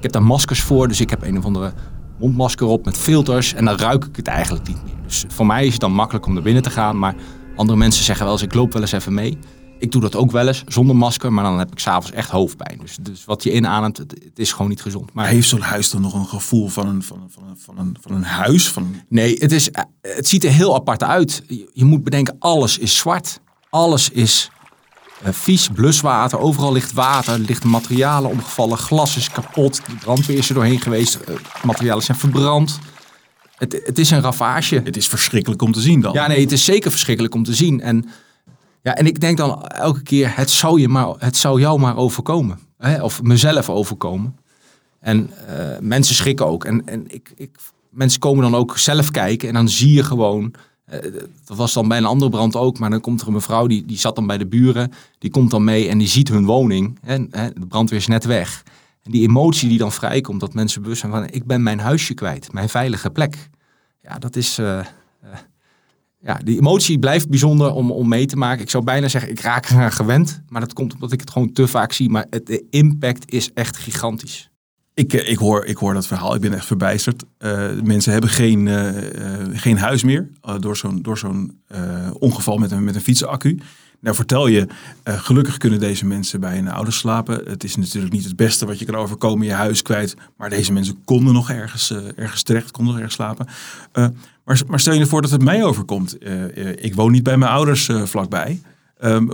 ik 0.00 0.06
heb 0.06 0.14
daar 0.14 0.30
maskers 0.30 0.60
voor, 0.60 0.88
dus 0.88 1.00
ik 1.00 1.10
heb 1.10 1.22
een 1.22 1.38
of 1.38 1.44
andere 1.44 1.72
mondmasker 2.18 2.66
op 2.66 2.84
met 2.84 2.98
filters 2.98 3.54
en 3.54 3.64
dan 3.64 3.76
ruik 3.76 4.04
ik 4.04 4.16
het 4.16 4.26
eigenlijk 4.26 4.68
niet 4.68 4.82
meer. 4.84 4.94
Dus 5.02 5.24
voor 5.28 5.46
mij 5.46 5.66
is 5.66 5.72
het 5.72 5.80
dan 5.80 5.92
makkelijk 5.92 6.26
om 6.26 6.32
naar 6.32 6.42
binnen 6.42 6.62
te 6.62 6.70
gaan, 6.70 6.98
maar 6.98 7.14
andere 7.56 7.78
mensen 7.78 8.04
zeggen 8.04 8.24
wel 8.24 8.34
eens, 8.34 8.42
ik 8.42 8.54
loop 8.54 8.72
wel 8.72 8.82
eens 8.82 8.92
even 8.92 9.14
mee. 9.14 9.38
Ik 9.78 9.92
doe 9.92 10.00
dat 10.00 10.16
ook 10.16 10.30
wel 10.30 10.46
eens 10.46 10.64
zonder 10.66 10.96
masker, 10.96 11.32
maar 11.32 11.44
dan 11.44 11.58
heb 11.58 11.72
ik 11.72 11.78
s'avonds 11.78 12.12
echt 12.12 12.30
hoofdpijn. 12.30 12.78
Dus, 12.82 12.96
dus 13.00 13.24
wat 13.24 13.42
je 13.42 13.52
inademt, 13.52 13.96
het, 13.96 14.10
het 14.10 14.38
is 14.38 14.52
gewoon 14.52 14.68
niet 14.68 14.82
gezond. 14.82 15.12
Maar 15.12 15.26
heeft 15.26 15.48
zo'n 15.48 15.60
huis 15.60 15.90
dan 15.90 16.00
nog 16.00 16.14
een 16.14 16.26
gevoel 16.26 16.68
van 16.68 16.86
een, 16.86 17.02
van, 17.02 17.20
een, 17.22 17.30
van, 17.30 17.48
een, 17.48 17.56
van, 17.56 17.78
een, 17.78 17.96
van 18.00 18.12
een 18.12 18.22
huis? 18.22 18.68
Van... 18.68 18.94
Nee, 19.08 19.36
het, 19.38 19.52
is, 19.52 19.70
het 20.00 20.28
ziet 20.28 20.44
er 20.44 20.50
heel 20.50 20.74
apart 20.74 21.02
uit. 21.02 21.42
Je, 21.46 21.70
je 21.72 21.84
moet 21.84 22.04
bedenken, 22.04 22.36
alles 22.38 22.78
is 22.78 22.96
zwart. 22.96 23.40
Alles 23.70 24.10
is 24.10 24.50
vies, 25.24 25.68
bluswater. 25.68 26.38
Overal 26.38 26.72
ligt 26.72 26.92
water, 26.92 27.32
er 27.32 27.38
ligt 27.38 27.64
materialen 27.64 28.30
omgevallen. 28.30 28.78
Glas 28.78 29.16
is 29.16 29.30
kapot, 29.30 29.76
de 29.86 29.94
brandweer 30.00 30.38
is 30.38 30.48
er 30.48 30.54
doorheen 30.54 30.80
geweest. 30.80 31.18
Uh, 31.28 31.34
materialen 31.62 32.02
zijn 32.02 32.18
verbrand. 32.18 32.78
Het, 33.56 33.80
het 33.84 33.98
is 33.98 34.10
een 34.10 34.20
ravage. 34.20 34.80
Het 34.84 34.96
is 34.96 35.08
verschrikkelijk 35.08 35.62
om 35.62 35.72
te 35.72 35.80
zien 35.80 36.00
dan. 36.00 36.12
Ja, 36.12 36.26
nee, 36.26 36.40
het 36.40 36.52
is 36.52 36.64
zeker 36.64 36.90
verschrikkelijk 36.90 37.34
om 37.34 37.44
te 37.44 37.54
zien. 37.54 37.80
En, 37.80 38.08
ja, 38.82 38.94
en 38.94 39.06
ik 39.06 39.20
denk 39.20 39.36
dan 39.36 39.66
elke 39.66 40.02
keer, 40.02 40.36
het 40.36 40.50
zou, 40.50 40.80
je 40.80 40.88
maar, 40.88 41.08
het 41.18 41.36
zou 41.36 41.60
jou 41.60 41.80
maar 41.80 41.96
overkomen. 41.96 42.58
Hè? 42.78 43.02
Of 43.02 43.22
mezelf 43.22 43.70
overkomen. 43.70 44.36
En 45.00 45.30
uh, 45.48 45.78
mensen 45.80 46.14
schrikken 46.14 46.46
ook. 46.46 46.64
En, 46.64 46.86
en 46.86 47.04
ik, 47.08 47.32
ik, 47.36 47.56
mensen 47.90 48.20
komen 48.20 48.42
dan 48.42 48.54
ook 48.54 48.78
zelf 48.78 49.10
kijken 49.10 49.48
en 49.48 49.54
dan 49.54 49.68
zie 49.68 49.92
je 49.92 50.02
gewoon... 50.02 50.54
Dat 51.44 51.56
was 51.56 51.72
dan 51.72 51.88
bij 51.88 51.98
een 51.98 52.04
andere 52.04 52.30
brand 52.30 52.56
ook, 52.56 52.78
maar 52.78 52.90
dan 52.90 53.00
komt 53.00 53.20
er 53.20 53.26
een 53.26 53.32
mevrouw, 53.32 53.66
die, 53.66 53.84
die 53.84 53.98
zat 53.98 54.14
dan 54.14 54.26
bij 54.26 54.38
de 54.38 54.46
buren. 54.46 54.92
Die 55.18 55.30
komt 55.30 55.50
dan 55.50 55.64
mee 55.64 55.88
en 55.88 55.98
die 55.98 56.08
ziet 56.08 56.28
hun 56.28 56.44
woning. 56.44 56.98
Hè? 57.00 57.18
De 57.28 57.66
brandweer 57.68 57.98
is 57.98 58.06
net 58.06 58.24
weg. 58.24 58.62
En 59.02 59.10
die 59.10 59.28
emotie 59.28 59.68
die 59.68 59.78
dan 59.78 59.92
vrijkomt, 59.92 60.40
dat 60.40 60.54
mensen 60.54 60.82
bewust 60.82 61.00
zijn 61.00 61.12
van... 61.12 61.28
ik 61.30 61.44
ben 61.44 61.62
mijn 61.62 61.78
huisje 61.78 62.14
kwijt, 62.14 62.52
mijn 62.52 62.68
veilige 62.68 63.10
plek. 63.10 63.48
Ja, 64.02 64.18
dat 64.18 64.36
is... 64.36 64.58
Uh, 64.58 64.80
ja, 66.22 66.40
die 66.44 66.58
emotie 66.58 66.98
blijft 66.98 67.28
bijzonder 67.28 67.72
om, 67.72 67.90
om 67.90 68.08
mee 68.08 68.26
te 68.26 68.36
maken. 68.36 68.62
Ik 68.62 68.70
zou 68.70 68.84
bijna 68.84 69.08
zeggen, 69.08 69.30
ik 69.30 69.40
raak 69.40 69.70
eraan 69.70 69.92
gewend. 69.92 70.42
Maar 70.48 70.60
dat 70.60 70.72
komt 70.72 70.94
omdat 70.94 71.12
ik 71.12 71.20
het 71.20 71.30
gewoon 71.30 71.52
te 71.52 71.66
vaak 71.66 71.92
zie. 71.92 72.10
Maar 72.10 72.26
het, 72.30 72.46
de 72.46 72.66
impact 72.70 73.32
is 73.32 73.52
echt 73.52 73.76
gigantisch. 73.76 74.49
Ik, 74.94 75.12
ik, 75.12 75.38
hoor, 75.38 75.64
ik 75.64 75.76
hoor 75.76 75.94
dat 75.94 76.06
verhaal, 76.06 76.34
ik 76.34 76.40
ben 76.40 76.52
echt 76.52 76.66
verbijsterd. 76.66 77.24
Uh, 77.38 77.70
mensen 77.82 78.12
hebben 78.12 78.30
geen, 78.30 78.68
geen 79.52 79.78
huis 79.78 80.02
meer 80.02 80.28
door 81.00 81.18
zo'n 81.18 81.60
ongeval 82.18 82.58
met 82.58 82.70
een, 82.70 82.84
met 82.84 82.94
een 82.94 83.00
fietsenaccu. 83.00 83.58
Nou 84.00 84.16
vertel 84.16 84.46
je, 84.46 84.66
gelukkig 85.04 85.56
kunnen 85.56 85.80
deze 85.80 86.06
mensen 86.06 86.40
bij 86.40 86.54
hun 86.54 86.68
ouders 86.68 86.98
slapen. 86.98 87.42
Het 87.44 87.64
is 87.64 87.76
natuurlijk 87.76 88.12
niet 88.12 88.24
het 88.24 88.36
beste 88.36 88.66
wat 88.66 88.78
je 88.78 88.84
kan 88.84 88.94
overkomen, 88.94 89.46
je 89.46 89.52
huis 89.52 89.82
kwijt. 89.82 90.16
Maar 90.36 90.50
deze 90.50 90.72
mensen 90.72 91.04
konden 91.04 91.32
nog 91.32 91.50
ergens, 91.50 91.92
ergens 92.16 92.42
terecht, 92.42 92.70
konden 92.70 92.92
nog 92.92 93.02
ergens 93.02 93.16
slapen. 93.16 93.46
Maar, 94.44 94.62
maar, 94.66 94.80
stel 94.80 94.94
je 94.94 95.06
voor 95.06 95.22
dat 95.22 95.30
het 95.30 95.42
mij 95.42 95.64
overkomt. 95.64 96.16
ik 96.74 96.94
woon 96.94 97.12
niet 97.12 97.22
bij 97.22 97.36
mijn 97.36 97.52
ouders 97.52 97.90
vlakbij. 98.04 98.60
Ehm, 98.98 99.26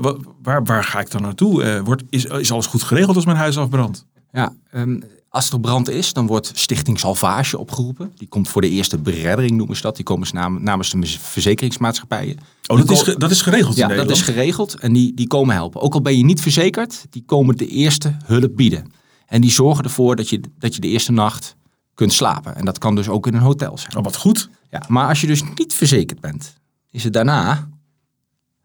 waar, 0.42 0.64
waar 0.64 0.84
ga 0.84 1.00
ik 1.00 1.10
dan 1.10 1.22
naartoe? 1.22 1.80
wordt, 1.84 2.02
is, 2.10 2.24
is 2.24 2.52
alles 2.52 2.66
goed 2.66 2.82
geregeld 2.82 3.16
als 3.16 3.24
mijn 3.24 3.36
huis 3.36 3.58
afbrandt? 3.58 4.06
Ja, 4.36 4.52
um, 4.74 5.02
als 5.28 5.50
er 5.50 5.60
brand 5.60 5.88
is, 5.88 6.12
dan 6.12 6.26
wordt 6.26 6.50
Stichting 6.54 6.98
Salvage 6.98 7.58
opgeroepen. 7.58 8.12
Die 8.16 8.28
komt 8.28 8.48
voor 8.48 8.60
de 8.60 8.68
eerste 8.68 8.98
bereddering, 8.98 9.56
noemen 9.56 9.76
ze 9.76 9.82
dat. 9.82 9.96
Die 9.96 10.04
komen 10.04 10.28
nam, 10.32 10.62
namens 10.62 10.90
de 10.90 11.06
verzekeringsmaatschappijen. 11.06 12.38
Oh, 12.66 12.76
dat 12.76 12.90
is, 12.90 13.14
dat 13.16 13.30
is 13.30 13.42
geregeld 13.42 13.76
Ja, 13.76 13.88
dat 13.88 14.10
is 14.10 14.22
geregeld 14.22 14.74
en 14.74 14.92
die, 14.92 15.14
die 15.14 15.26
komen 15.26 15.54
helpen. 15.54 15.80
Ook 15.80 15.94
al 15.94 16.00
ben 16.00 16.16
je 16.16 16.24
niet 16.24 16.40
verzekerd, 16.40 17.06
die 17.10 17.22
komen 17.26 17.56
de 17.56 17.66
eerste 17.66 18.16
hulp 18.24 18.56
bieden. 18.56 18.92
En 19.26 19.40
die 19.40 19.50
zorgen 19.50 19.84
ervoor 19.84 20.16
dat 20.16 20.28
je, 20.28 20.40
dat 20.58 20.74
je 20.74 20.80
de 20.80 20.88
eerste 20.88 21.12
nacht 21.12 21.56
kunt 21.94 22.12
slapen. 22.12 22.56
En 22.56 22.64
dat 22.64 22.78
kan 22.78 22.94
dus 22.94 23.08
ook 23.08 23.26
in 23.26 23.34
een 23.34 23.40
hotel 23.40 23.78
zijn. 23.78 23.96
Oh, 23.96 24.04
wat 24.04 24.16
goed. 24.16 24.48
Ja, 24.70 24.82
maar 24.88 25.08
als 25.08 25.20
je 25.20 25.26
dus 25.26 25.42
niet 25.54 25.74
verzekerd 25.74 26.20
bent, 26.20 26.54
is 26.90 27.04
het 27.04 27.12
daarna 27.12 27.68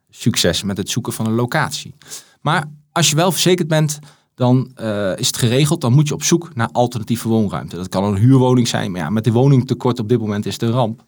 succes 0.10 0.64
met 0.64 0.78
het 0.78 0.90
zoeken 0.90 1.14
van 1.14 1.26
een 1.26 1.36
locatie. 1.36 1.94
Maar 2.42 2.72
als 2.92 3.10
je 3.10 3.16
wel 3.16 3.32
verzekerd 3.32 3.68
bent, 3.68 4.00
dan 4.42 4.72
uh, 4.82 5.18
is 5.18 5.28
het 5.28 5.38
geregeld. 5.38 5.82
Dan 5.82 5.94
moet 5.94 6.08
je 6.08 6.14
op 6.14 6.24
zoek 6.24 6.56
naar 6.56 6.70
alternatieve 6.72 7.28
woonruimte. 7.28 7.76
Dat 7.76 7.90
kan 7.90 8.04
een 8.04 8.18
huurwoning 8.18 8.68
zijn, 8.68 8.92
maar 8.92 9.02
ja, 9.02 9.10
met 9.10 9.24
de 9.24 9.32
woningtekort 9.32 10.00
op 10.00 10.10
dit 10.10 10.20
moment 10.20 10.46
is 10.46 10.54
het 10.54 10.62
een 10.62 10.72
ramp. 10.72 11.04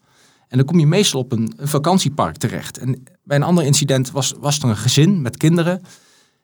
En 0.47 0.57
dan 0.57 0.65
kom 0.65 0.79
je 0.79 0.87
meestal 0.87 1.19
op 1.19 1.31
een, 1.31 1.53
een 1.57 1.67
vakantiepark 1.67 2.37
terecht. 2.37 2.77
En 2.77 3.03
bij 3.23 3.37
een 3.37 3.43
ander 3.43 3.63
incident 3.63 4.11
was, 4.11 4.33
was 4.39 4.59
er 4.59 4.69
een 4.69 4.77
gezin 4.77 5.21
met 5.21 5.37
kinderen. 5.37 5.81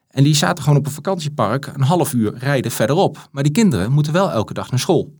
En 0.08 0.24
die 0.24 0.34
zaten 0.34 0.62
gewoon 0.64 0.78
op 0.78 0.86
een 0.86 0.92
vakantiepark 0.92 1.66
een 1.66 1.82
half 1.82 2.12
uur 2.12 2.34
rijden 2.36 2.70
verderop. 2.70 3.28
Maar 3.32 3.42
die 3.42 3.52
kinderen 3.52 3.92
moeten 3.92 4.12
wel 4.12 4.30
elke 4.30 4.54
dag 4.54 4.70
naar 4.70 4.80
school. 4.80 5.12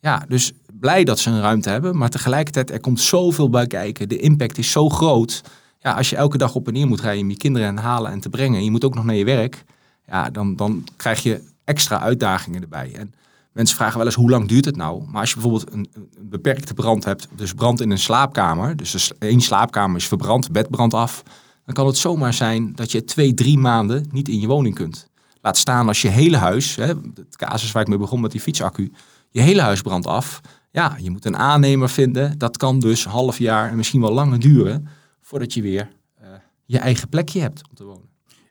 Ja, 0.00 0.24
dus 0.28 0.52
blij 0.72 1.04
dat 1.04 1.18
ze 1.18 1.30
een 1.30 1.40
ruimte 1.40 1.70
hebben. 1.70 1.96
Maar 1.96 2.10
tegelijkertijd, 2.10 2.70
er 2.70 2.80
komt 2.80 3.00
zoveel 3.00 3.50
bij 3.50 3.66
kijken. 3.66 4.08
De 4.08 4.18
impact 4.18 4.58
is 4.58 4.70
zo 4.70 4.88
groot. 4.88 5.42
Ja, 5.78 5.92
als 5.92 6.10
je 6.10 6.16
elke 6.16 6.38
dag 6.38 6.54
op 6.54 6.66
en 6.66 6.72
neer 6.72 6.86
moet 6.86 7.00
rijden 7.00 7.22
om 7.22 7.30
je 7.30 7.36
kinderen 7.36 7.76
te 7.76 7.82
halen 7.82 8.10
en 8.10 8.20
te 8.20 8.28
brengen. 8.28 8.58
En 8.58 8.64
je 8.64 8.70
moet 8.70 8.84
ook 8.84 8.94
nog 8.94 9.04
naar 9.04 9.14
je 9.14 9.24
werk 9.24 9.64
ja, 10.08 10.30
dan, 10.30 10.56
dan 10.56 10.84
krijg 10.96 11.22
je 11.22 11.42
extra 11.64 12.00
uitdagingen 12.00 12.62
erbij. 12.62 12.94
En 12.94 13.14
mensen 13.52 13.76
vragen 13.76 13.96
wel 13.96 14.06
eens 14.06 14.14
hoe 14.14 14.30
lang 14.30 14.48
duurt 14.48 14.64
het 14.64 14.76
nou? 14.76 15.04
Maar 15.06 15.20
als 15.20 15.30
je 15.30 15.40
bijvoorbeeld 15.40 15.72
een, 15.72 15.88
een 15.94 16.28
beperkte 16.28 16.74
brand 16.74 17.04
hebt, 17.04 17.28
dus 17.34 17.52
brand 17.52 17.80
in 17.80 17.90
een 17.90 17.98
slaapkamer, 17.98 18.76
dus 18.76 19.12
één 19.18 19.40
slaapkamer 19.40 19.96
is 19.96 20.06
verbrand, 20.06 20.52
bed 20.52 20.70
brandt 20.70 20.94
af, 20.94 21.22
dan 21.64 21.74
kan 21.74 21.86
het 21.86 21.96
zomaar 21.96 22.34
zijn 22.34 22.74
dat 22.74 22.92
je 22.92 23.04
twee, 23.04 23.34
drie 23.34 23.58
maanden 23.58 24.06
niet 24.10 24.28
in 24.28 24.40
je 24.40 24.46
woning 24.46 24.74
kunt. 24.74 25.08
Laat 25.40 25.56
staan 25.56 25.88
als 25.88 26.02
je 26.02 26.08
hele 26.08 26.36
huis, 26.36 26.76
hè, 26.76 26.86
het 27.14 27.36
casus 27.36 27.72
waar 27.72 27.82
ik 27.82 27.88
mee 27.88 27.98
begon 27.98 28.20
met 28.20 28.30
die 28.30 28.40
fietsaccu, 28.40 28.92
je 29.30 29.40
hele 29.40 29.60
huis 29.60 29.82
brandt 29.82 30.06
af. 30.06 30.40
Ja, 30.70 30.96
je 31.00 31.10
moet 31.10 31.24
een 31.24 31.36
aannemer 31.36 31.88
vinden. 31.88 32.38
Dat 32.38 32.56
kan 32.56 32.78
dus 32.78 33.04
half 33.04 33.38
jaar 33.38 33.70
en 33.70 33.76
misschien 33.76 34.00
wel 34.00 34.12
langer 34.12 34.38
duren 34.38 34.88
voordat 35.22 35.54
je 35.54 35.62
weer 35.62 35.90
uh, 36.22 36.28
je 36.64 36.78
eigen 36.78 37.08
plekje 37.08 37.40
hebt 37.40 37.68
om 37.68 37.74
te 37.74 37.84
wonen. 37.84 38.07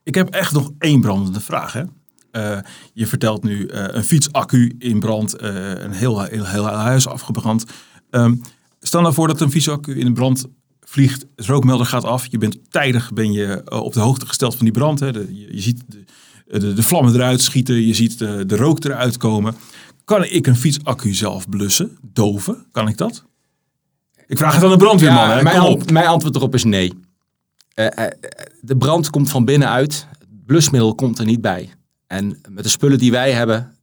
Ik 0.08 0.16
heb 0.16 0.30
echt 0.30 0.54
nog 0.54 0.72
één 0.80 1.02
brandende 1.02 1.40
vraag. 1.40 1.74
Hè? 1.74 1.84
Uh, 2.32 2.60
je 2.94 3.08
vertelt 3.08 3.44
nu 3.44 3.58
uh, 3.58 3.86
een 3.88 4.04
fietsaccu 4.04 4.76
in 4.80 5.00
brand, 5.00 5.42
uh, 5.42 5.50
een 5.70 5.92
heel, 5.92 6.22
heel, 6.22 6.46
heel, 6.46 6.66
huis 6.66 7.08
afgebrand. 7.08 7.66
Um, 8.12 8.42
stel 8.80 9.02
nou 9.02 9.14
voor 9.14 9.28
dat 9.28 9.42
een 9.42 9.52
fietsaccu 9.52 10.00
in 10.00 10.14
brand 10.14 10.46
vliegt, 10.82 11.26
het 11.36 11.46
rookmelder 11.46 11.86
gaat 11.86 12.04
af. 12.04 12.26
Je 12.26 12.38
bent 12.38 12.58
tijdig 12.70 13.14
ben 13.14 13.32
je 13.32 13.62
op 13.72 13.94
de 13.94 14.00
hoogte 14.00 14.28
gesteld 14.28 14.56
van 14.56 14.66
die 14.66 14.74
brand. 14.74 15.00
Hè? 15.00 15.12
De, 15.12 15.28
je, 15.30 15.56
je, 15.56 15.62
ziet 15.62 15.84
de, 15.88 16.04
de, 16.60 16.74
de, 16.74 16.84
vlammen 16.84 17.14
eruit 17.14 17.42
schieten, 17.42 17.88
je 17.88 17.94
ziet 17.94 18.20
de, 18.20 18.46
de 18.46 18.56
rook 18.56 18.84
eruit 18.84 19.18
komen. 19.18 19.56
Kan 20.06 20.24
ik 20.24 20.48
een 20.48 20.56
fietsaccu 20.56 21.14
zelf 21.14 21.50
blussen, 21.50 21.98
doven? 22.02 22.66
Kan 22.72 22.88
ik 22.88 22.98
dat? 22.98 23.24
Ik 24.28 24.38
vraag 24.38 24.54
het 24.54 24.64
aan 24.64 24.70
de 24.70 24.78
brandweerman. 24.78 25.30
Ja, 25.30 25.36
hè? 25.36 25.44
Mijn, 25.44 25.60
an 25.60 25.82
mijn 25.92 26.08
antwoord 26.08 26.36
erop 26.36 26.54
is 26.54 26.64
nee. 26.64 26.94
Uh, 27.80 27.88
de 28.62 28.78
brand 28.78 29.10
komt 29.10 29.30
van 29.30 29.46
binnenuit. 29.46 30.08
Het 30.20 30.46
blusmiddel 30.46 30.96
komt 30.96 31.20
er 31.20 31.26
niet 31.26 31.42
bij. 31.42 31.70
En 32.08 32.42
met 32.50 32.64
de 32.64 32.70
spullen 32.70 32.98
die 32.98 33.12
wij 33.12 33.32
hebben, 33.32 33.76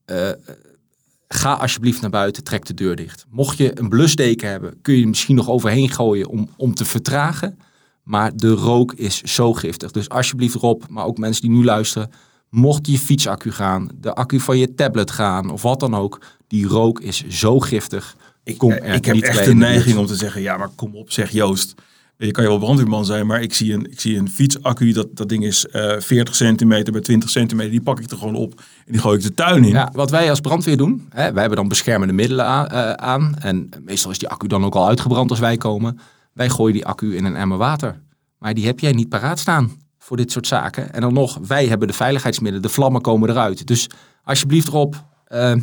ga 1.29 1.53
alsjeblieft 1.53 2.01
naar 2.01 2.11
buiten, 2.11 2.45
trek 2.45 2.67
de 2.67 2.75
deur 2.75 2.97
dicht. 2.97 3.27
Mocht 3.31 3.57
je 3.57 3.79
een 3.79 3.89
blusdeken 3.89 4.49
hebben, 4.49 4.81
kun 4.83 4.95
je 4.95 5.03
er 5.03 5.09
misschien 5.09 5.37
nog 5.37 5.49
overheen 5.49 5.91
gooien 5.91 6.29
om, 6.29 6.49
om 6.57 6.75
te 6.75 6.85
vertragen. 6.85 7.59
Maar 8.03 8.37
de 8.37 8.51
rook 8.51 8.93
is 8.93 9.23
zo 9.23 9.53
giftig. 9.53 9.91
Dus 9.91 10.09
alsjeblieft 10.09 10.55
Rob, 10.55 10.83
maar 10.89 11.05
ook 11.05 11.19
mensen 11.19 11.43
die 11.43 11.51
nu 11.51 11.65
luisteren. 11.65 12.11
Mocht 12.51 12.87
je 12.87 12.99
fietsaccu 12.99 13.51
gaan, 13.51 13.89
de 14.01 14.15
accu 14.15 14.41
van 14.41 14.59
je 14.59 14.75
tablet 14.75 15.11
gaan 15.11 15.51
of 15.51 15.63
wat 15.63 15.81
dan 15.81 15.95
ook. 15.95 16.21
Die 16.47 16.67
rook 16.67 17.01
is 17.01 17.25
zo 17.29 17.61
giftig. 17.61 18.17
Ik, 18.45 18.63
ik 18.63 19.05
heb 19.05 19.17
echt 19.17 19.45
de 19.45 19.55
neiging 19.55 19.99
om 19.99 20.07
te 20.07 20.17
zeggen, 20.17 20.43
ja 20.43 20.57
maar 20.57 20.69
kom 20.69 20.97
op 20.97 21.13
zeg 21.13 21.31
Joost. 21.31 21.75
Je 22.17 22.31
kan 22.31 22.43
je 22.45 22.51
wel 22.51 22.59
brandweerman 22.59 23.05
zijn, 23.05 23.27
maar 23.27 23.43
ik 23.43 23.55
zie 23.55 23.73
een, 23.73 23.91
ik 23.91 24.01
zie 24.01 24.19
een 24.19 24.31
fietsaccu, 24.31 24.93
dat, 24.93 25.17
dat 25.17 25.29
ding 25.29 25.45
is 25.45 25.67
uh, 25.73 25.93
40 25.99 26.35
centimeter 26.35 26.93
bij 26.93 27.03
20 27.03 27.31
centimeter. 27.31 27.71
Die 27.71 27.83
pak 27.83 28.01
ik 28.01 28.11
er 28.11 28.17
gewoon 28.17 28.35
op 28.35 28.61
en 28.87 28.93
die 28.93 29.01
gooi 29.01 29.17
ik 29.17 29.23
de 29.23 29.35
tuin 29.35 29.65
in. 29.65 29.71
Ja, 29.71 29.91
wat 29.93 30.11
wij 30.11 30.31
als 30.31 30.41
brandweer 30.41 30.77
doen, 30.77 31.07
hè, 31.09 31.33
wij 31.33 31.41
hebben 31.41 31.59
dan 31.59 31.69
beschermende 31.69 32.15
middelen 32.15 32.45
aan, 32.45 32.67
uh, 32.73 32.93
aan. 32.93 33.37
En 33.39 33.69
meestal 33.85 34.11
is 34.11 34.19
die 34.19 34.29
accu 34.29 34.47
dan 34.47 34.65
ook 34.65 34.75
al 34.75 34.89
uitgebrand 34.89 35.31
als 35.31 35.39
wij 35.39 35.57
komen. 35.57 35.99
Wij 36.33 36.49
gooien 36.49 36.75
die 36.75 36.87
accu 36.87 37.17
in 37.17 37.25
een 37.25 37.37
emmer 37.37 37.59
water. 37.59 38.01
Maar 38.39 38.55
die 38.55 38.67
heb 38.67 38.81
jij 38.81 38.93
niet 38.93 39.09
paraat 39.09 39.39
staan 39.39 39.73
voor 39.99 40.17
dit 40.17 40.33
soort 40.33 40.47
zaken. 40.47 40.93
En 40.93 41.01
dan 41.01 41.13
nog, 41.13 41.39
wij 41.47 41.67
hebben 41.67 41.89
de 41.89 41.95
veiligheidsmiddelen, 41.95 42.69
de 42.69 42.75
vlammen 42.75 43.01
komen 43.01 43.31
eruit. 43.31 43.67
Dus 43.67 43.89
alsjeblieft 44.23 44.69
erop, 44.69 45.05
uh, 45.29 45.55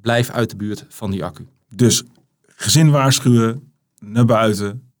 blijf 0.00 0.30
uit 0.30 0.50
de 0.50 0.56
buurt 0.56 0.84
van 0.88 1.10
die 1.10 1.24
accu. 1.24 1.46
Dus 1.74 2.02
gezin 2.46 2.90
waarschuwen, 2.90 3.72
naar 4.00 4.24
buiten, 4.24 4.93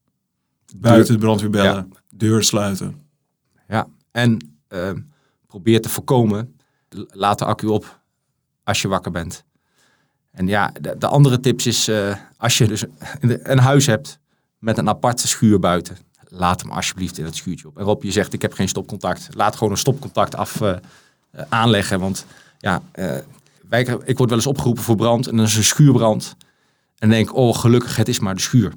buiten 0.80 1.12
de 1.12 1.20
brandweer 1.20 1.50
bellen, 1.50 1.92
deur 2.10 2.44
sluiten. 2.44 3.02
Ja, 3.68 3.86
en 4.10 4.56
uh, 4.68 4.90
probeer 5.46 5.80
te 5.80 5.88
voorkomen, 5.88 6.56
laat 7.10 7.38
de 7.38 7.44
accu 7.44 7.66
op 7.66 8.00
als 8.64 8.82
je 8.82 8.88
wakker 8.88 9.10
bent. 9.10 9.44
En 10.30 10.46
ja, 10.46 10.72
de, 10.80 10.98
de 10.98 11.06
andere 11.06 11.40
tips 11.40 11.66
is, 11.66 11.88
uh, 11.88 12.16
als 12.36 12.58
je 12.58 12.66
dus 12.66 12.84
een 13.20 13.58
huis 13.58 13.86
hebt 13.86 14.18
met 14.58 14.78
een 14.78 14.88
aparte 14.88 15.28
schuur 15.28 15.58
buiten, 15.58 15.96
laat 16.28 16.60
hem 16.60 16.70
alsjeblieft 16.70 17.18
in 17.18 17.24
het 17.24 17.36
schuurtje 17.36 17.68
op. 17.68 17.78
En 17.78 17.84
Rob, 17.84 18.02
je 18.02 18.10
zegt 18.10 18.32
ik 18.32 18.42
heb 18.42 18.52
geen 18.52 18.68
stopcontact. 18.68 19.28
Laat 19.30 19.56
gewoon 19.56 19.72
een 19.72 19.78
stopcontact 19.78 20.34
af 20.34 20.60
uh, 20.60 20.76
aanleggen. 21.48 22.00
Want 22.00 22.26
ja, 22.58 22.82
wij, 23.68 23.82
ik 24.04 24.16
word 24.16 24.28
wel 24.28 24.38
eens 24.38 24.46
opgeroepen 24.46 24.82
voor 24.82 24.96
brand 24.96 25.26
en 25.26 25.36
dan 25.36 25.44
is 25.44 25.56
een 25.56 25.64
schuurbrand. 25.64 26.36
En 26.98 27.08
denk, 27.08 27.36
oh 27.36 27.56
gelukkig, 27.56 27.96
het 27.96 28.08
is 28.08 28.18
maar 28.18 28.34
de 28.34 28.40
schuur. 28.40 28.72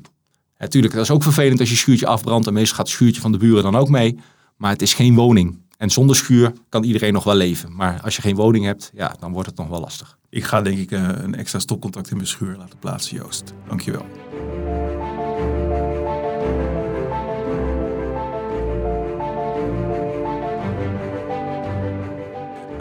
Natuurlijk, 0.57 0.93
dat 0.93 1.03
is 1.03 1.11
ook 1.11 1.23
vervelend 1.23 1.59
als 1.59 1.69
je 1.69 1.75
schuurtje 1.75 2.07
afbrandt. 2.07 2.47
En 2.47 2.53
meestal 2.53 2.75
gaat 2.75 2.85
het 2.85 2.95
schuurtje 2.95 3.21
van 3.21 3.31
de 3.31 3.37
buren 3.37 3.63
dan 3.63 3.75
ook 3.75 3.89
mee. 3.89 4.19
Maar 4.57 4.71
het 4.71 4.81
is 4.81 4.93
geen 4.93 5.15
woning. 5.15 5.59
En 5.77 5.89
zonder 5.89 6.15
schuur 6.15 6.53
kan 6.69 6.83
iedereen 6.83 7.13
nog 7.13 7.23
wel 7.23 7.35
leven. 7.35 7.75
Maar 7.75 8.01
als 8.03 8.15
je 8.15 8.21
geen 8.21 8.35
woning 8.35 8.65
hebt, 8.65 8.91
ja, 8.93 9.15
dan 9.19 9.31
wordt 9.31 9.49
het 9.49 9.57
nog 9.57 9.67
wel 9.67 9.79
lastig. 9.79 10.17
Ik 10.29 10.43
ga 10.43 10.61
denk 10.61 10.77
ik 10.77 10.91
uh, 10.91 11.09
een 11.13 11.35
extra 11.35 11.59
stopcontact 11.59 12.09
in 12.09 12.15
mijn 12.15 12.27
schuur 12.27 12.57
laten 12.57 12.79
plaatsen, 12.79 13.17
Joost. 13.17 13.53
Dankjewel. 13.67 14.05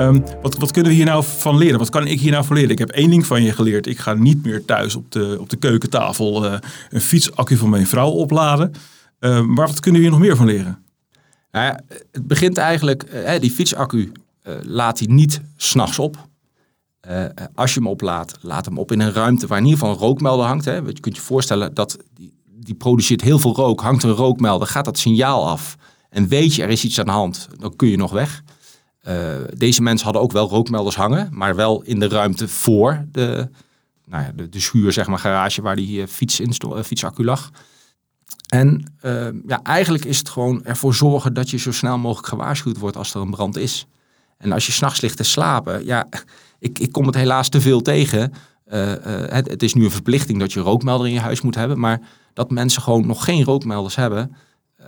Um, 0.00 0.24
wat, 0.42 0.56
wat, 0.56 0.70
kunnen 0.70 0.90
we 0.90 0.96
hier 0.96 1.06
nou 1.06 1.24
van 1.24 1.56
leren? 1.56 1.78
Wat 1.78 1.90
kan 1.90 2.06
ik 2.06 2.20
hier 2.20 2.30
nou 2.30 2.44
van 2.44 2.56
leren? 2.56 2.70
Ik 2.70 2.78
heb 2.78 2.90
één 2.90 3.10
ding 3.10 3.26
van 3.26 3.42
je 3.42 3.52
geleerd. 3.52 3.86
Ik 3.86 3.98
ga 3.98 4.14
niet 4.14 4.44
meer 4.44 4.64
thuis 4.64 4.96
op 4.96 5.12
de, 5.12 5.36
op 5.40 5.50
de 5.50 5.56
keukentafel 5.56 6.44
uh, 6.44 6.54
een 6.90 7.00
fietsaccu 7.00 7.56
van 7.56 7.70
mijn 7.70 7.86
vrouw 7.86 8.10
opladen. 8.10 8.72
Uh, 9.20 9.40
maar 9.40 9.66
wat 9.66 9.80
kunnen 9.80 10.00
we 10.00 10.06
hier 10.06 10.16
nog 10.16 10.26
meer 10.26 10.36
van 10.36 10.46
leren? 10.46 10.84
Nou 11.50 11.78
het 12.12 12.26
begint 12.26 12.56
eigenlijk, 12.56 13.04
uh, 13.14 13.40
die 13.40 13.50
fietsaccu 13.50 14.12
laat 14.62 14.98
hij 14.98 15.08
niet 15.10 15.40
s'nachts 15.56 15.98
op. 15.98 16.28
als 17.54 17.74
je 17.74 17.80
hem 17.80 17.88
oplaadt, 17.88 18.36
laat 18.40 18.64
hem 18.64 18.78
op 18.78 18.92
in 18.92 19.00
een 19.00 19.12
ruimte 19.12 19.46
waar 19.46 19.58
in 19.58 19.64
ieder 19.64 19.78
geval 19.78 19.94
een 19.94 20.00
rookmelder 20.00 20.46
hangt. 20.46 20.64
Hè. 20.64 20.74
Je 20.74 21.00
kunt 21.00 21.16
je 21.16 21.22
voorstellen 21.22 21.74
dat 21.74 21.98
die, 22.14 22.32
die 22.50 22.74
produceert 22.74 23.20
heel 23.20 23.38
veel 23.38 23.54
rook. 23.54 23.80
Hangt 23.80 24.02
er 24.02 24.08
een 24.08 24.14
rookmelder, 24.14 24.68
gaat 24.68 24.84
dat 24.84 24.98
signaal 24.98 25.48
af. 25.48 25.76
En 26.10 26.28
weet 26.28 26.54
je, 26.54 26.62
er 26.62 26.70
is 26.70 26.84
iets 26.84 26.98
aan 26.98 27.04
de 27.04 27.10
hand, 27.10 27.48
dan 27.58 27.76
kun 27.76 27.88
je 27.88 27.96
nog 27.96 28.12
weg. 28.12 28.42
Uh, 29.08 29.34
deze 29.54 29.82
mensen 29.82 30.04
hadden 30.04 30.22
ook 30.22 30.32
wel 30.32 30.48
rookmelders 30.48 30.96
hangen, 30.96 31.28
maar 31.32 31.54
wel 31.54 31.82
in 31.82 31.98
de 31.98 32.08
ruimte 32.08 32.48
voor 32.48 33.04
de, 33.12 33.48
nou 34.04 34.24
ja, 34.24 34.32
de, 34.34 34.48
de 34.48 34.60
schuur, 34.60 34.92
zeg 34.92 35.06
maar, 35.06 35.18
garage 35.18 35.62
waar 35.62 35.76
die 35.76 36.00
uh, 36.00 36.06
fiets 36.06 36.40
in 36.40 36.52
uh, 36.64 36.82
fietsaccu 36.82 37.24
lag. 37.24 37.50
En 38.46 38.92
ja, 39.46 39.62
eigenlijk 39.62 40.04
is 40.04 40.18
het 40.18 40.28
gewoon 40.28 40.64
ervoor 40.64 40.94
zorgen 40.94 41.34
dat 41.34 41.50
je 41.50 41.56
zo 41.56 41.72
snel 41.72 41.98
mogelijk 41.98 42.28
gewaarschuwd 42.28 42.78
wordt 42.78 42.96
als 42.96 43.14
er 43.14 43.20
een 43.20 43.30
brand 43.30 43.56
is. 43.56 43.86
En 44.38 44.52
als 44.52 44.66
je 44.66 44.72
s'nachts 44.72 45.00
ligt 45.00 45.16
te 45.16 45.22
slapen, 45.22 45.84
ja, 45.84 46.08
ik, 46.58 46.78
ik 46.78 46.92
kom 46.92 47.06
het 47.06 47.14
helaas 47.14 47.48
te 47.48 47.60
veel 47.60 47.82
tegen. 47.82 48.32
Het, 48.68 49.62
is 49.62 49.74
nu 49.74 49.84
een 49.84 49.90
verplichting 49.90 50.38
dat 50.38 50.52
je 50.52 50.60
rookmelder 50.60 51.06
in 51.06 51.12
je 51.12 51.20
huis 51.20 51.40
moet 51.40 51.54
hebben, 51.54 51.78
maar 51.78 52.00
dat 52.32 52.50
mensen 52.50 52.82
gewoon 52.82 53.06
nog 53.06 53.24
geen 53.24 53.44
rookmelders 53.44 53.96
hebben, 53.96 54.36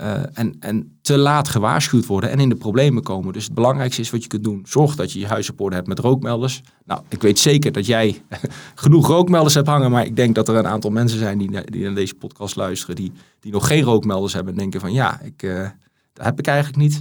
uh, 0.01 0.23
en, 0.33 0.57
en 0.61 0.99
te 1.01 1.19
laat 1.19 1.49
gewaarschuwd 1.49 2.07
worden 2.07 2.31
en 2.31 2.41
in 2.41 2.49
de 2.49 2.55
problemen 2.55 3.03
komen. 3.03 3.33
Dus 3.33 3.45
het 3.45 3.55
belangrijkste 3.55 4.01
is 4.01 4.11
wat 4.11 4.23
je 4.23 4.29
kunt 4.29 4.45
doen. 4.45 4.63
Zorg 4.69 4.95
dat 4.95 5.13
je 5.13 5.19
je 5.19 5.27
huis 5.27 5.51
hebt 5.69 5.87
met 5.87 5.99
rookmelders. 5.99 6.63
Nou, 6.85 7.01
ik 7.09 7.23
weet 7.23 7.39
zeker 7.39 7.73
dat 7.73 7.87
jij 7.87 8.23
genoeg 8.75 9.07
rookmelders 9.07 9.55
hebt 9.55 9.67
hangen. 9.67 9.91
Maar 9.91 10.05
ik 10.05 10.17
denk 10.17 10.35
dat 10.35 10.49
er 10.49 10.55
een 10.55 10.67
aantal 10.67 10.91
mensen 10.91 11.19
zijn 11.19 11.39
die, 11.39 11.65
die 11.65 11.85
naar 11.85 11.95
deze 11.95 12.15
podcast 12.15 12.57
luisteren. 12.57 12.97
Die, 12.97 13.13
die 13.41 13.53
nog 13.53 13.67
geen 13.67 13.83
rookmelders 13.83 14.33
hebben. 14.33 14.53
En 14.53 14.59
denken 14.59 14.81
van 14.81 14.93
ja, 14.93 15.21
ik, 15.21 15.43
uh, 15.43 15.69
dat 16.13 16.25
heb 16.25 16.39
ik 16.39 16.47
eigenlijk 16.47 16.79
niet. 16.79 17.01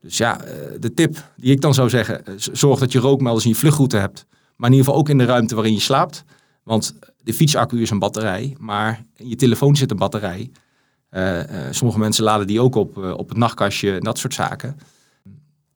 Dus 0.00 0.16
ja, 0.16 0.44
uh, 0.44 0.50
de 0.78 0.94
tip 0.94 1.24
die 1.36 1.52
ik 1.52 1.60
dan 1.60 1.74
zou 1.74 1.88
zeggen. 1.88 2.22
Zorg 2.52 2.78
dat 2.78 2.92
je 2.92 2.98
rookmelders 2.98 3.44
in 3.44 3.50
je 3.50 3.56
vluchtroute 3.56 3.96
hebt. 3.96 4.26
Maar 4.56 4.68
in 4.70 4.76
ieder 4.76 4.86
geval 4.86 5.00
ook 5.00 5.08
in 5.08 5.18
de 5.18 5.24
ruimte 5.24 5.54
waarin 5.54 5.72
je 5.72 5.80
slaapt. 5.80 6.24
Want 6.62 6.94
de 7.22 7.32
fietsaccu 7.32 7.80
is 7.80 7.90
een 7.90 7.98
batterij. 7.98 8.56
Maar 8.58 9.04
in 9.16 9.28
je 9.28 9.36
telefoon 9.36 9.76
zit 9.76 9.90
een 9.90 9.96
batterij. 9.96 10.50
Uh, 11.10 11.36
uh, 11.36 11.44
sommige 11.70 11.98
mensen 11.98 12.24
laden 12.24 12.46
die 12.46 12.60
ook 12.60 12.74
op, 12.74 12.98
uh, 12.98 13.10
op 13.10 13.28
het 13.28 13.38
nachtkastje 13.38 13.94
en 13.94 14.00
dat 14.00 14.18
soort 14.18 14.34
zaken. 14.34 14.80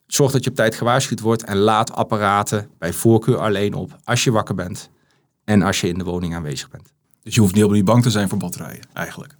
Zorg 0.07 0.33
dat 0.33 0.45
je 0.45 0.51
op 0.51 0.57
tijd 0.57 0.75
gewaarschuwd 0.75 1.21
wordt 1.21 1.45
en 1.45 1.57
laat 1.57 1.93
apparaten 1.93 2.69
bij 2.79 2.93
voorkeur 2.93 3.39
alleen 3.39 3.75
op 3.75 3.97
als 4.05 4.25
je 4.25 4.31
wakker 4.31 4.55
bent 4.55 4.91
en 5.45 5.63
als 5.63 5.81
je 5.81 5.89
in 5.89 5.99
de 5.99 6.05
woning 6.05 6.35
aanwezig 6.35 6.71
bent. 6.71 6.93
Dus 7.23 7.35
je 7.35 7.41
hoeft 7.41 7.53
niet 7.53 7.63
helemaal 7.63 7.83
niet 7.83 7.93
bang 7.93 8.03
te 8.03 8.11
zijn 8.11 8.29
voor 8.29 8.39
batterijen, 8.39 8.83
eigenlijk? 8.93 9.37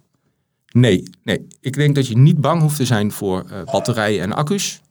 Nee, 0.71 1.09
nee. 1.23 1.47
Ik 1.59 1.73
denk 1.73 1.95
dat 1.95 2.07
je 2.07 2.17
niet 2.17 2.41
bang 2.41 2.61
hoeft 2.61 2.75
te 2.75 2.85
zijn 2.85 3.11
voor 3.11 3.45
batterijen 3.65 4.21
en 4.21 4.33
accu's. 4.33 4.81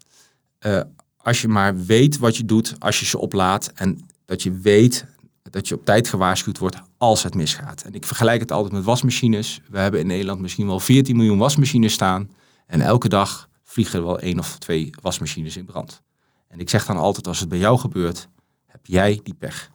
als 1.17 1.41
je 1.41 1.49
maar 1.49 1.85
weet 1.85 2.19
wat 2.19 2.37
je 2.37 2.45
doet 2.45 2.75
als 2.79 3.01
je 3.01 3.07
ze 3.07 3.19
oplaadt 3.19 3.73
en 3.73 4.07
dat 4.25 4.43
je 4.43 4.53
weet 4.53 5.07
dat 5.51 5.69
je 5.69 5.75
op 5.75 5.85
tijd 5.85 6.09
gewaarschuwd 6.09 6.59
wordt 6.59 6.77
als 6.97 7.23
het 7.23 7.35
misgaat. 7.35 7.83
En 7.83 7.95
ik 7.95 8.05
vergelijk 8.05 8.41
het 8.41 8.53
altijd 8.53 8.73
met 8.73 8.85
wasmachines. 8.85 9.61
We 9.71 9.79
hebben 9.79 10.01
in 10.01 10.07
Nederland 10.07 10.41
misschien 10.41 10.67
wel 10.67 10.81
14 10.81 11.17
miljoen 11.17 11.39
wasmachines 11.39 11.93
staan. 11.93 12.31
En 12.67 12.81
elke 12.81 13.09
dag 13.09 13.49
vliegen 13.63 13.99
er 13.99 14.05
wel 14.05 14.19
één 14.19 14.39
of 14.39 14.59
twee 14.59 14.91
wasmachines 15.01 15.57
in 15.57 15.65
brand. 15.65 16.03
En 16.49 16.59
ik 16.59 16.71
zeg 16.71 16.87
dan 16.87 16.97
altijd, 16.97 17.27
als 17.27 17.41
het 17.41 17.49
bij 17.49 17.59
jou 17.59 17.79
gebeurt, 17.79 18.29
heb 18.67 18.87
jij 18.87 19.21
die 19.23 19.35
pech. 19.35 19.71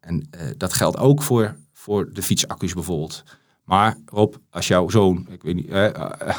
En 0.00 0.28
uh, 0.34 0.50
dat 0.56 0.72
geldt 0.72 0.96
ook 0.96 1.22
voor, 1.22 1.56
voor 1.72 2.12
de 2.12 2.22
fietsaccu's 2.22 2.74
bijvoorbeeld. 2.74 3.24
Maar 3.64 3.96
Rob, 4.06 4.34
als 4.50 4.68
jouw 4.68 4.88
zoon, 4.88 5.26
ik 5.30 5.42
weet 5.42 5.54
niet, 5.54 5.68
eh, 5.68 5.92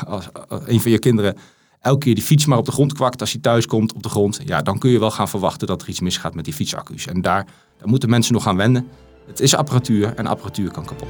als, 0.05 0.33
als, 0.33 0.61
een 0.65 0.81
van 0.81 0.91
je 0.91 0.99
kinderen 0.99 1.37
elke 1.83 1.99
keer 1.99 2.15
die 2.15 2.23
fiets 2.23 2.45
maar 2.45 2.57
op 2.57 2.65
de 2.65 2.71
grond 2.71 2.93
kwakt 2.93 3.21
als 3.21 3.31
hij 3.31 3.41
thuis 3.41 3.65
komt 3.65 3.93
op 3.93 4.03
de 4.03 4.09
grond, 4.09 4.39
ja, 4.45 4.61
dan 4.61 4.77
kun 4.77 4.89
je 4.89 4.99
wel 4.99 5.11
gaan 5.11 5.29
verwachten 5.29 5.67
dat 5.67 5.81
er 5.81 5.89
iets 5.89 5.99
misgaat 5.99 6.33
met 6.33 6.45
die 6.45 6.53
fietsaccu's. 6.53 7.07
En 7.07 7.21
daar, 7.21 7.45
daar 7.77 7.87
moeten 7.87 8.09
mensen 8.09 8.33
nog 8.33 8.43
gaan 8.43 8.57
wennen. 8.57 8.87
Het 9.27 9.39
is 9.39 9.55
apparatuur 9.55 10.13
en 10.15 10.27
apparatuur 10.27 10.71
kan 10.71 10.85
kapot. 10.85 11.07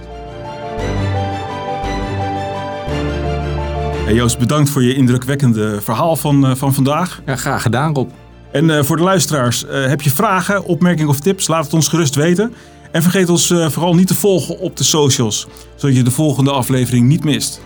Hey 4.05 4.13
Joost, 4.13 4.39
bedankt 4.39 4.69
voor 4.69 4.83
je 4.83 4.95
indrukwekkende 4.95 5.81
verhaal 5.81 6.15
van, 6.15 6.49
uh, 6.49 6.55
van 6.55 6.73
vandaag. 6.73 7.21
Ja, 7.25 7.35
graag 7.35 7.61
gedaan 7.61 7.93
Rob. 7.93 8.09
En 8.51 8.69
uh, 8.69 8.83
voor 8.83 8.97
de 8.97 9.03
luisteraars, 9.03 9.63
uh, 9.63 9.85
heb 9.85 10.01
je 10.01 10.09
vragen, 10.09 10.65
opmerkingen 10.65 11.09
of 11.09 11.19
tips? 11.19 11.47
Laat 11.47 11.63
het 11.63 11.73
ons 11.73 11.87
gerust 11.87 12.15
weten. 12.15 12.53
En 12.91 13.01
vergeet 13.01 13.29
ons 13.29 13.47
vooral 13.47 13.95
niet 13.95 14.07
te 14.07 14.15
volgen 14.15 14.59
op 14.59 14.77
de 14.77 14.83
socials, 14.83 15.47
zodat 15.75 15.95
je 15.95 16.03
de 16.03 16.11
volgende 16.11 16.51
aflevering 16.51 17.07
niet 17.07 17.23
mist. 17.23 17.61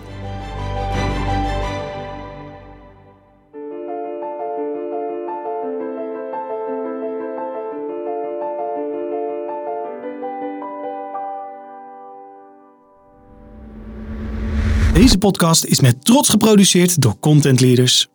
Deze 15.07 15.19
podcast 15.19 15.63
is 15.63 15.79
met 15.79 16.05
trots 16.05 16.29
geproduceerd 16.29 17.01
door 17.01 17.19
Content 17.19 17.59
Leaders. 17.59 18.07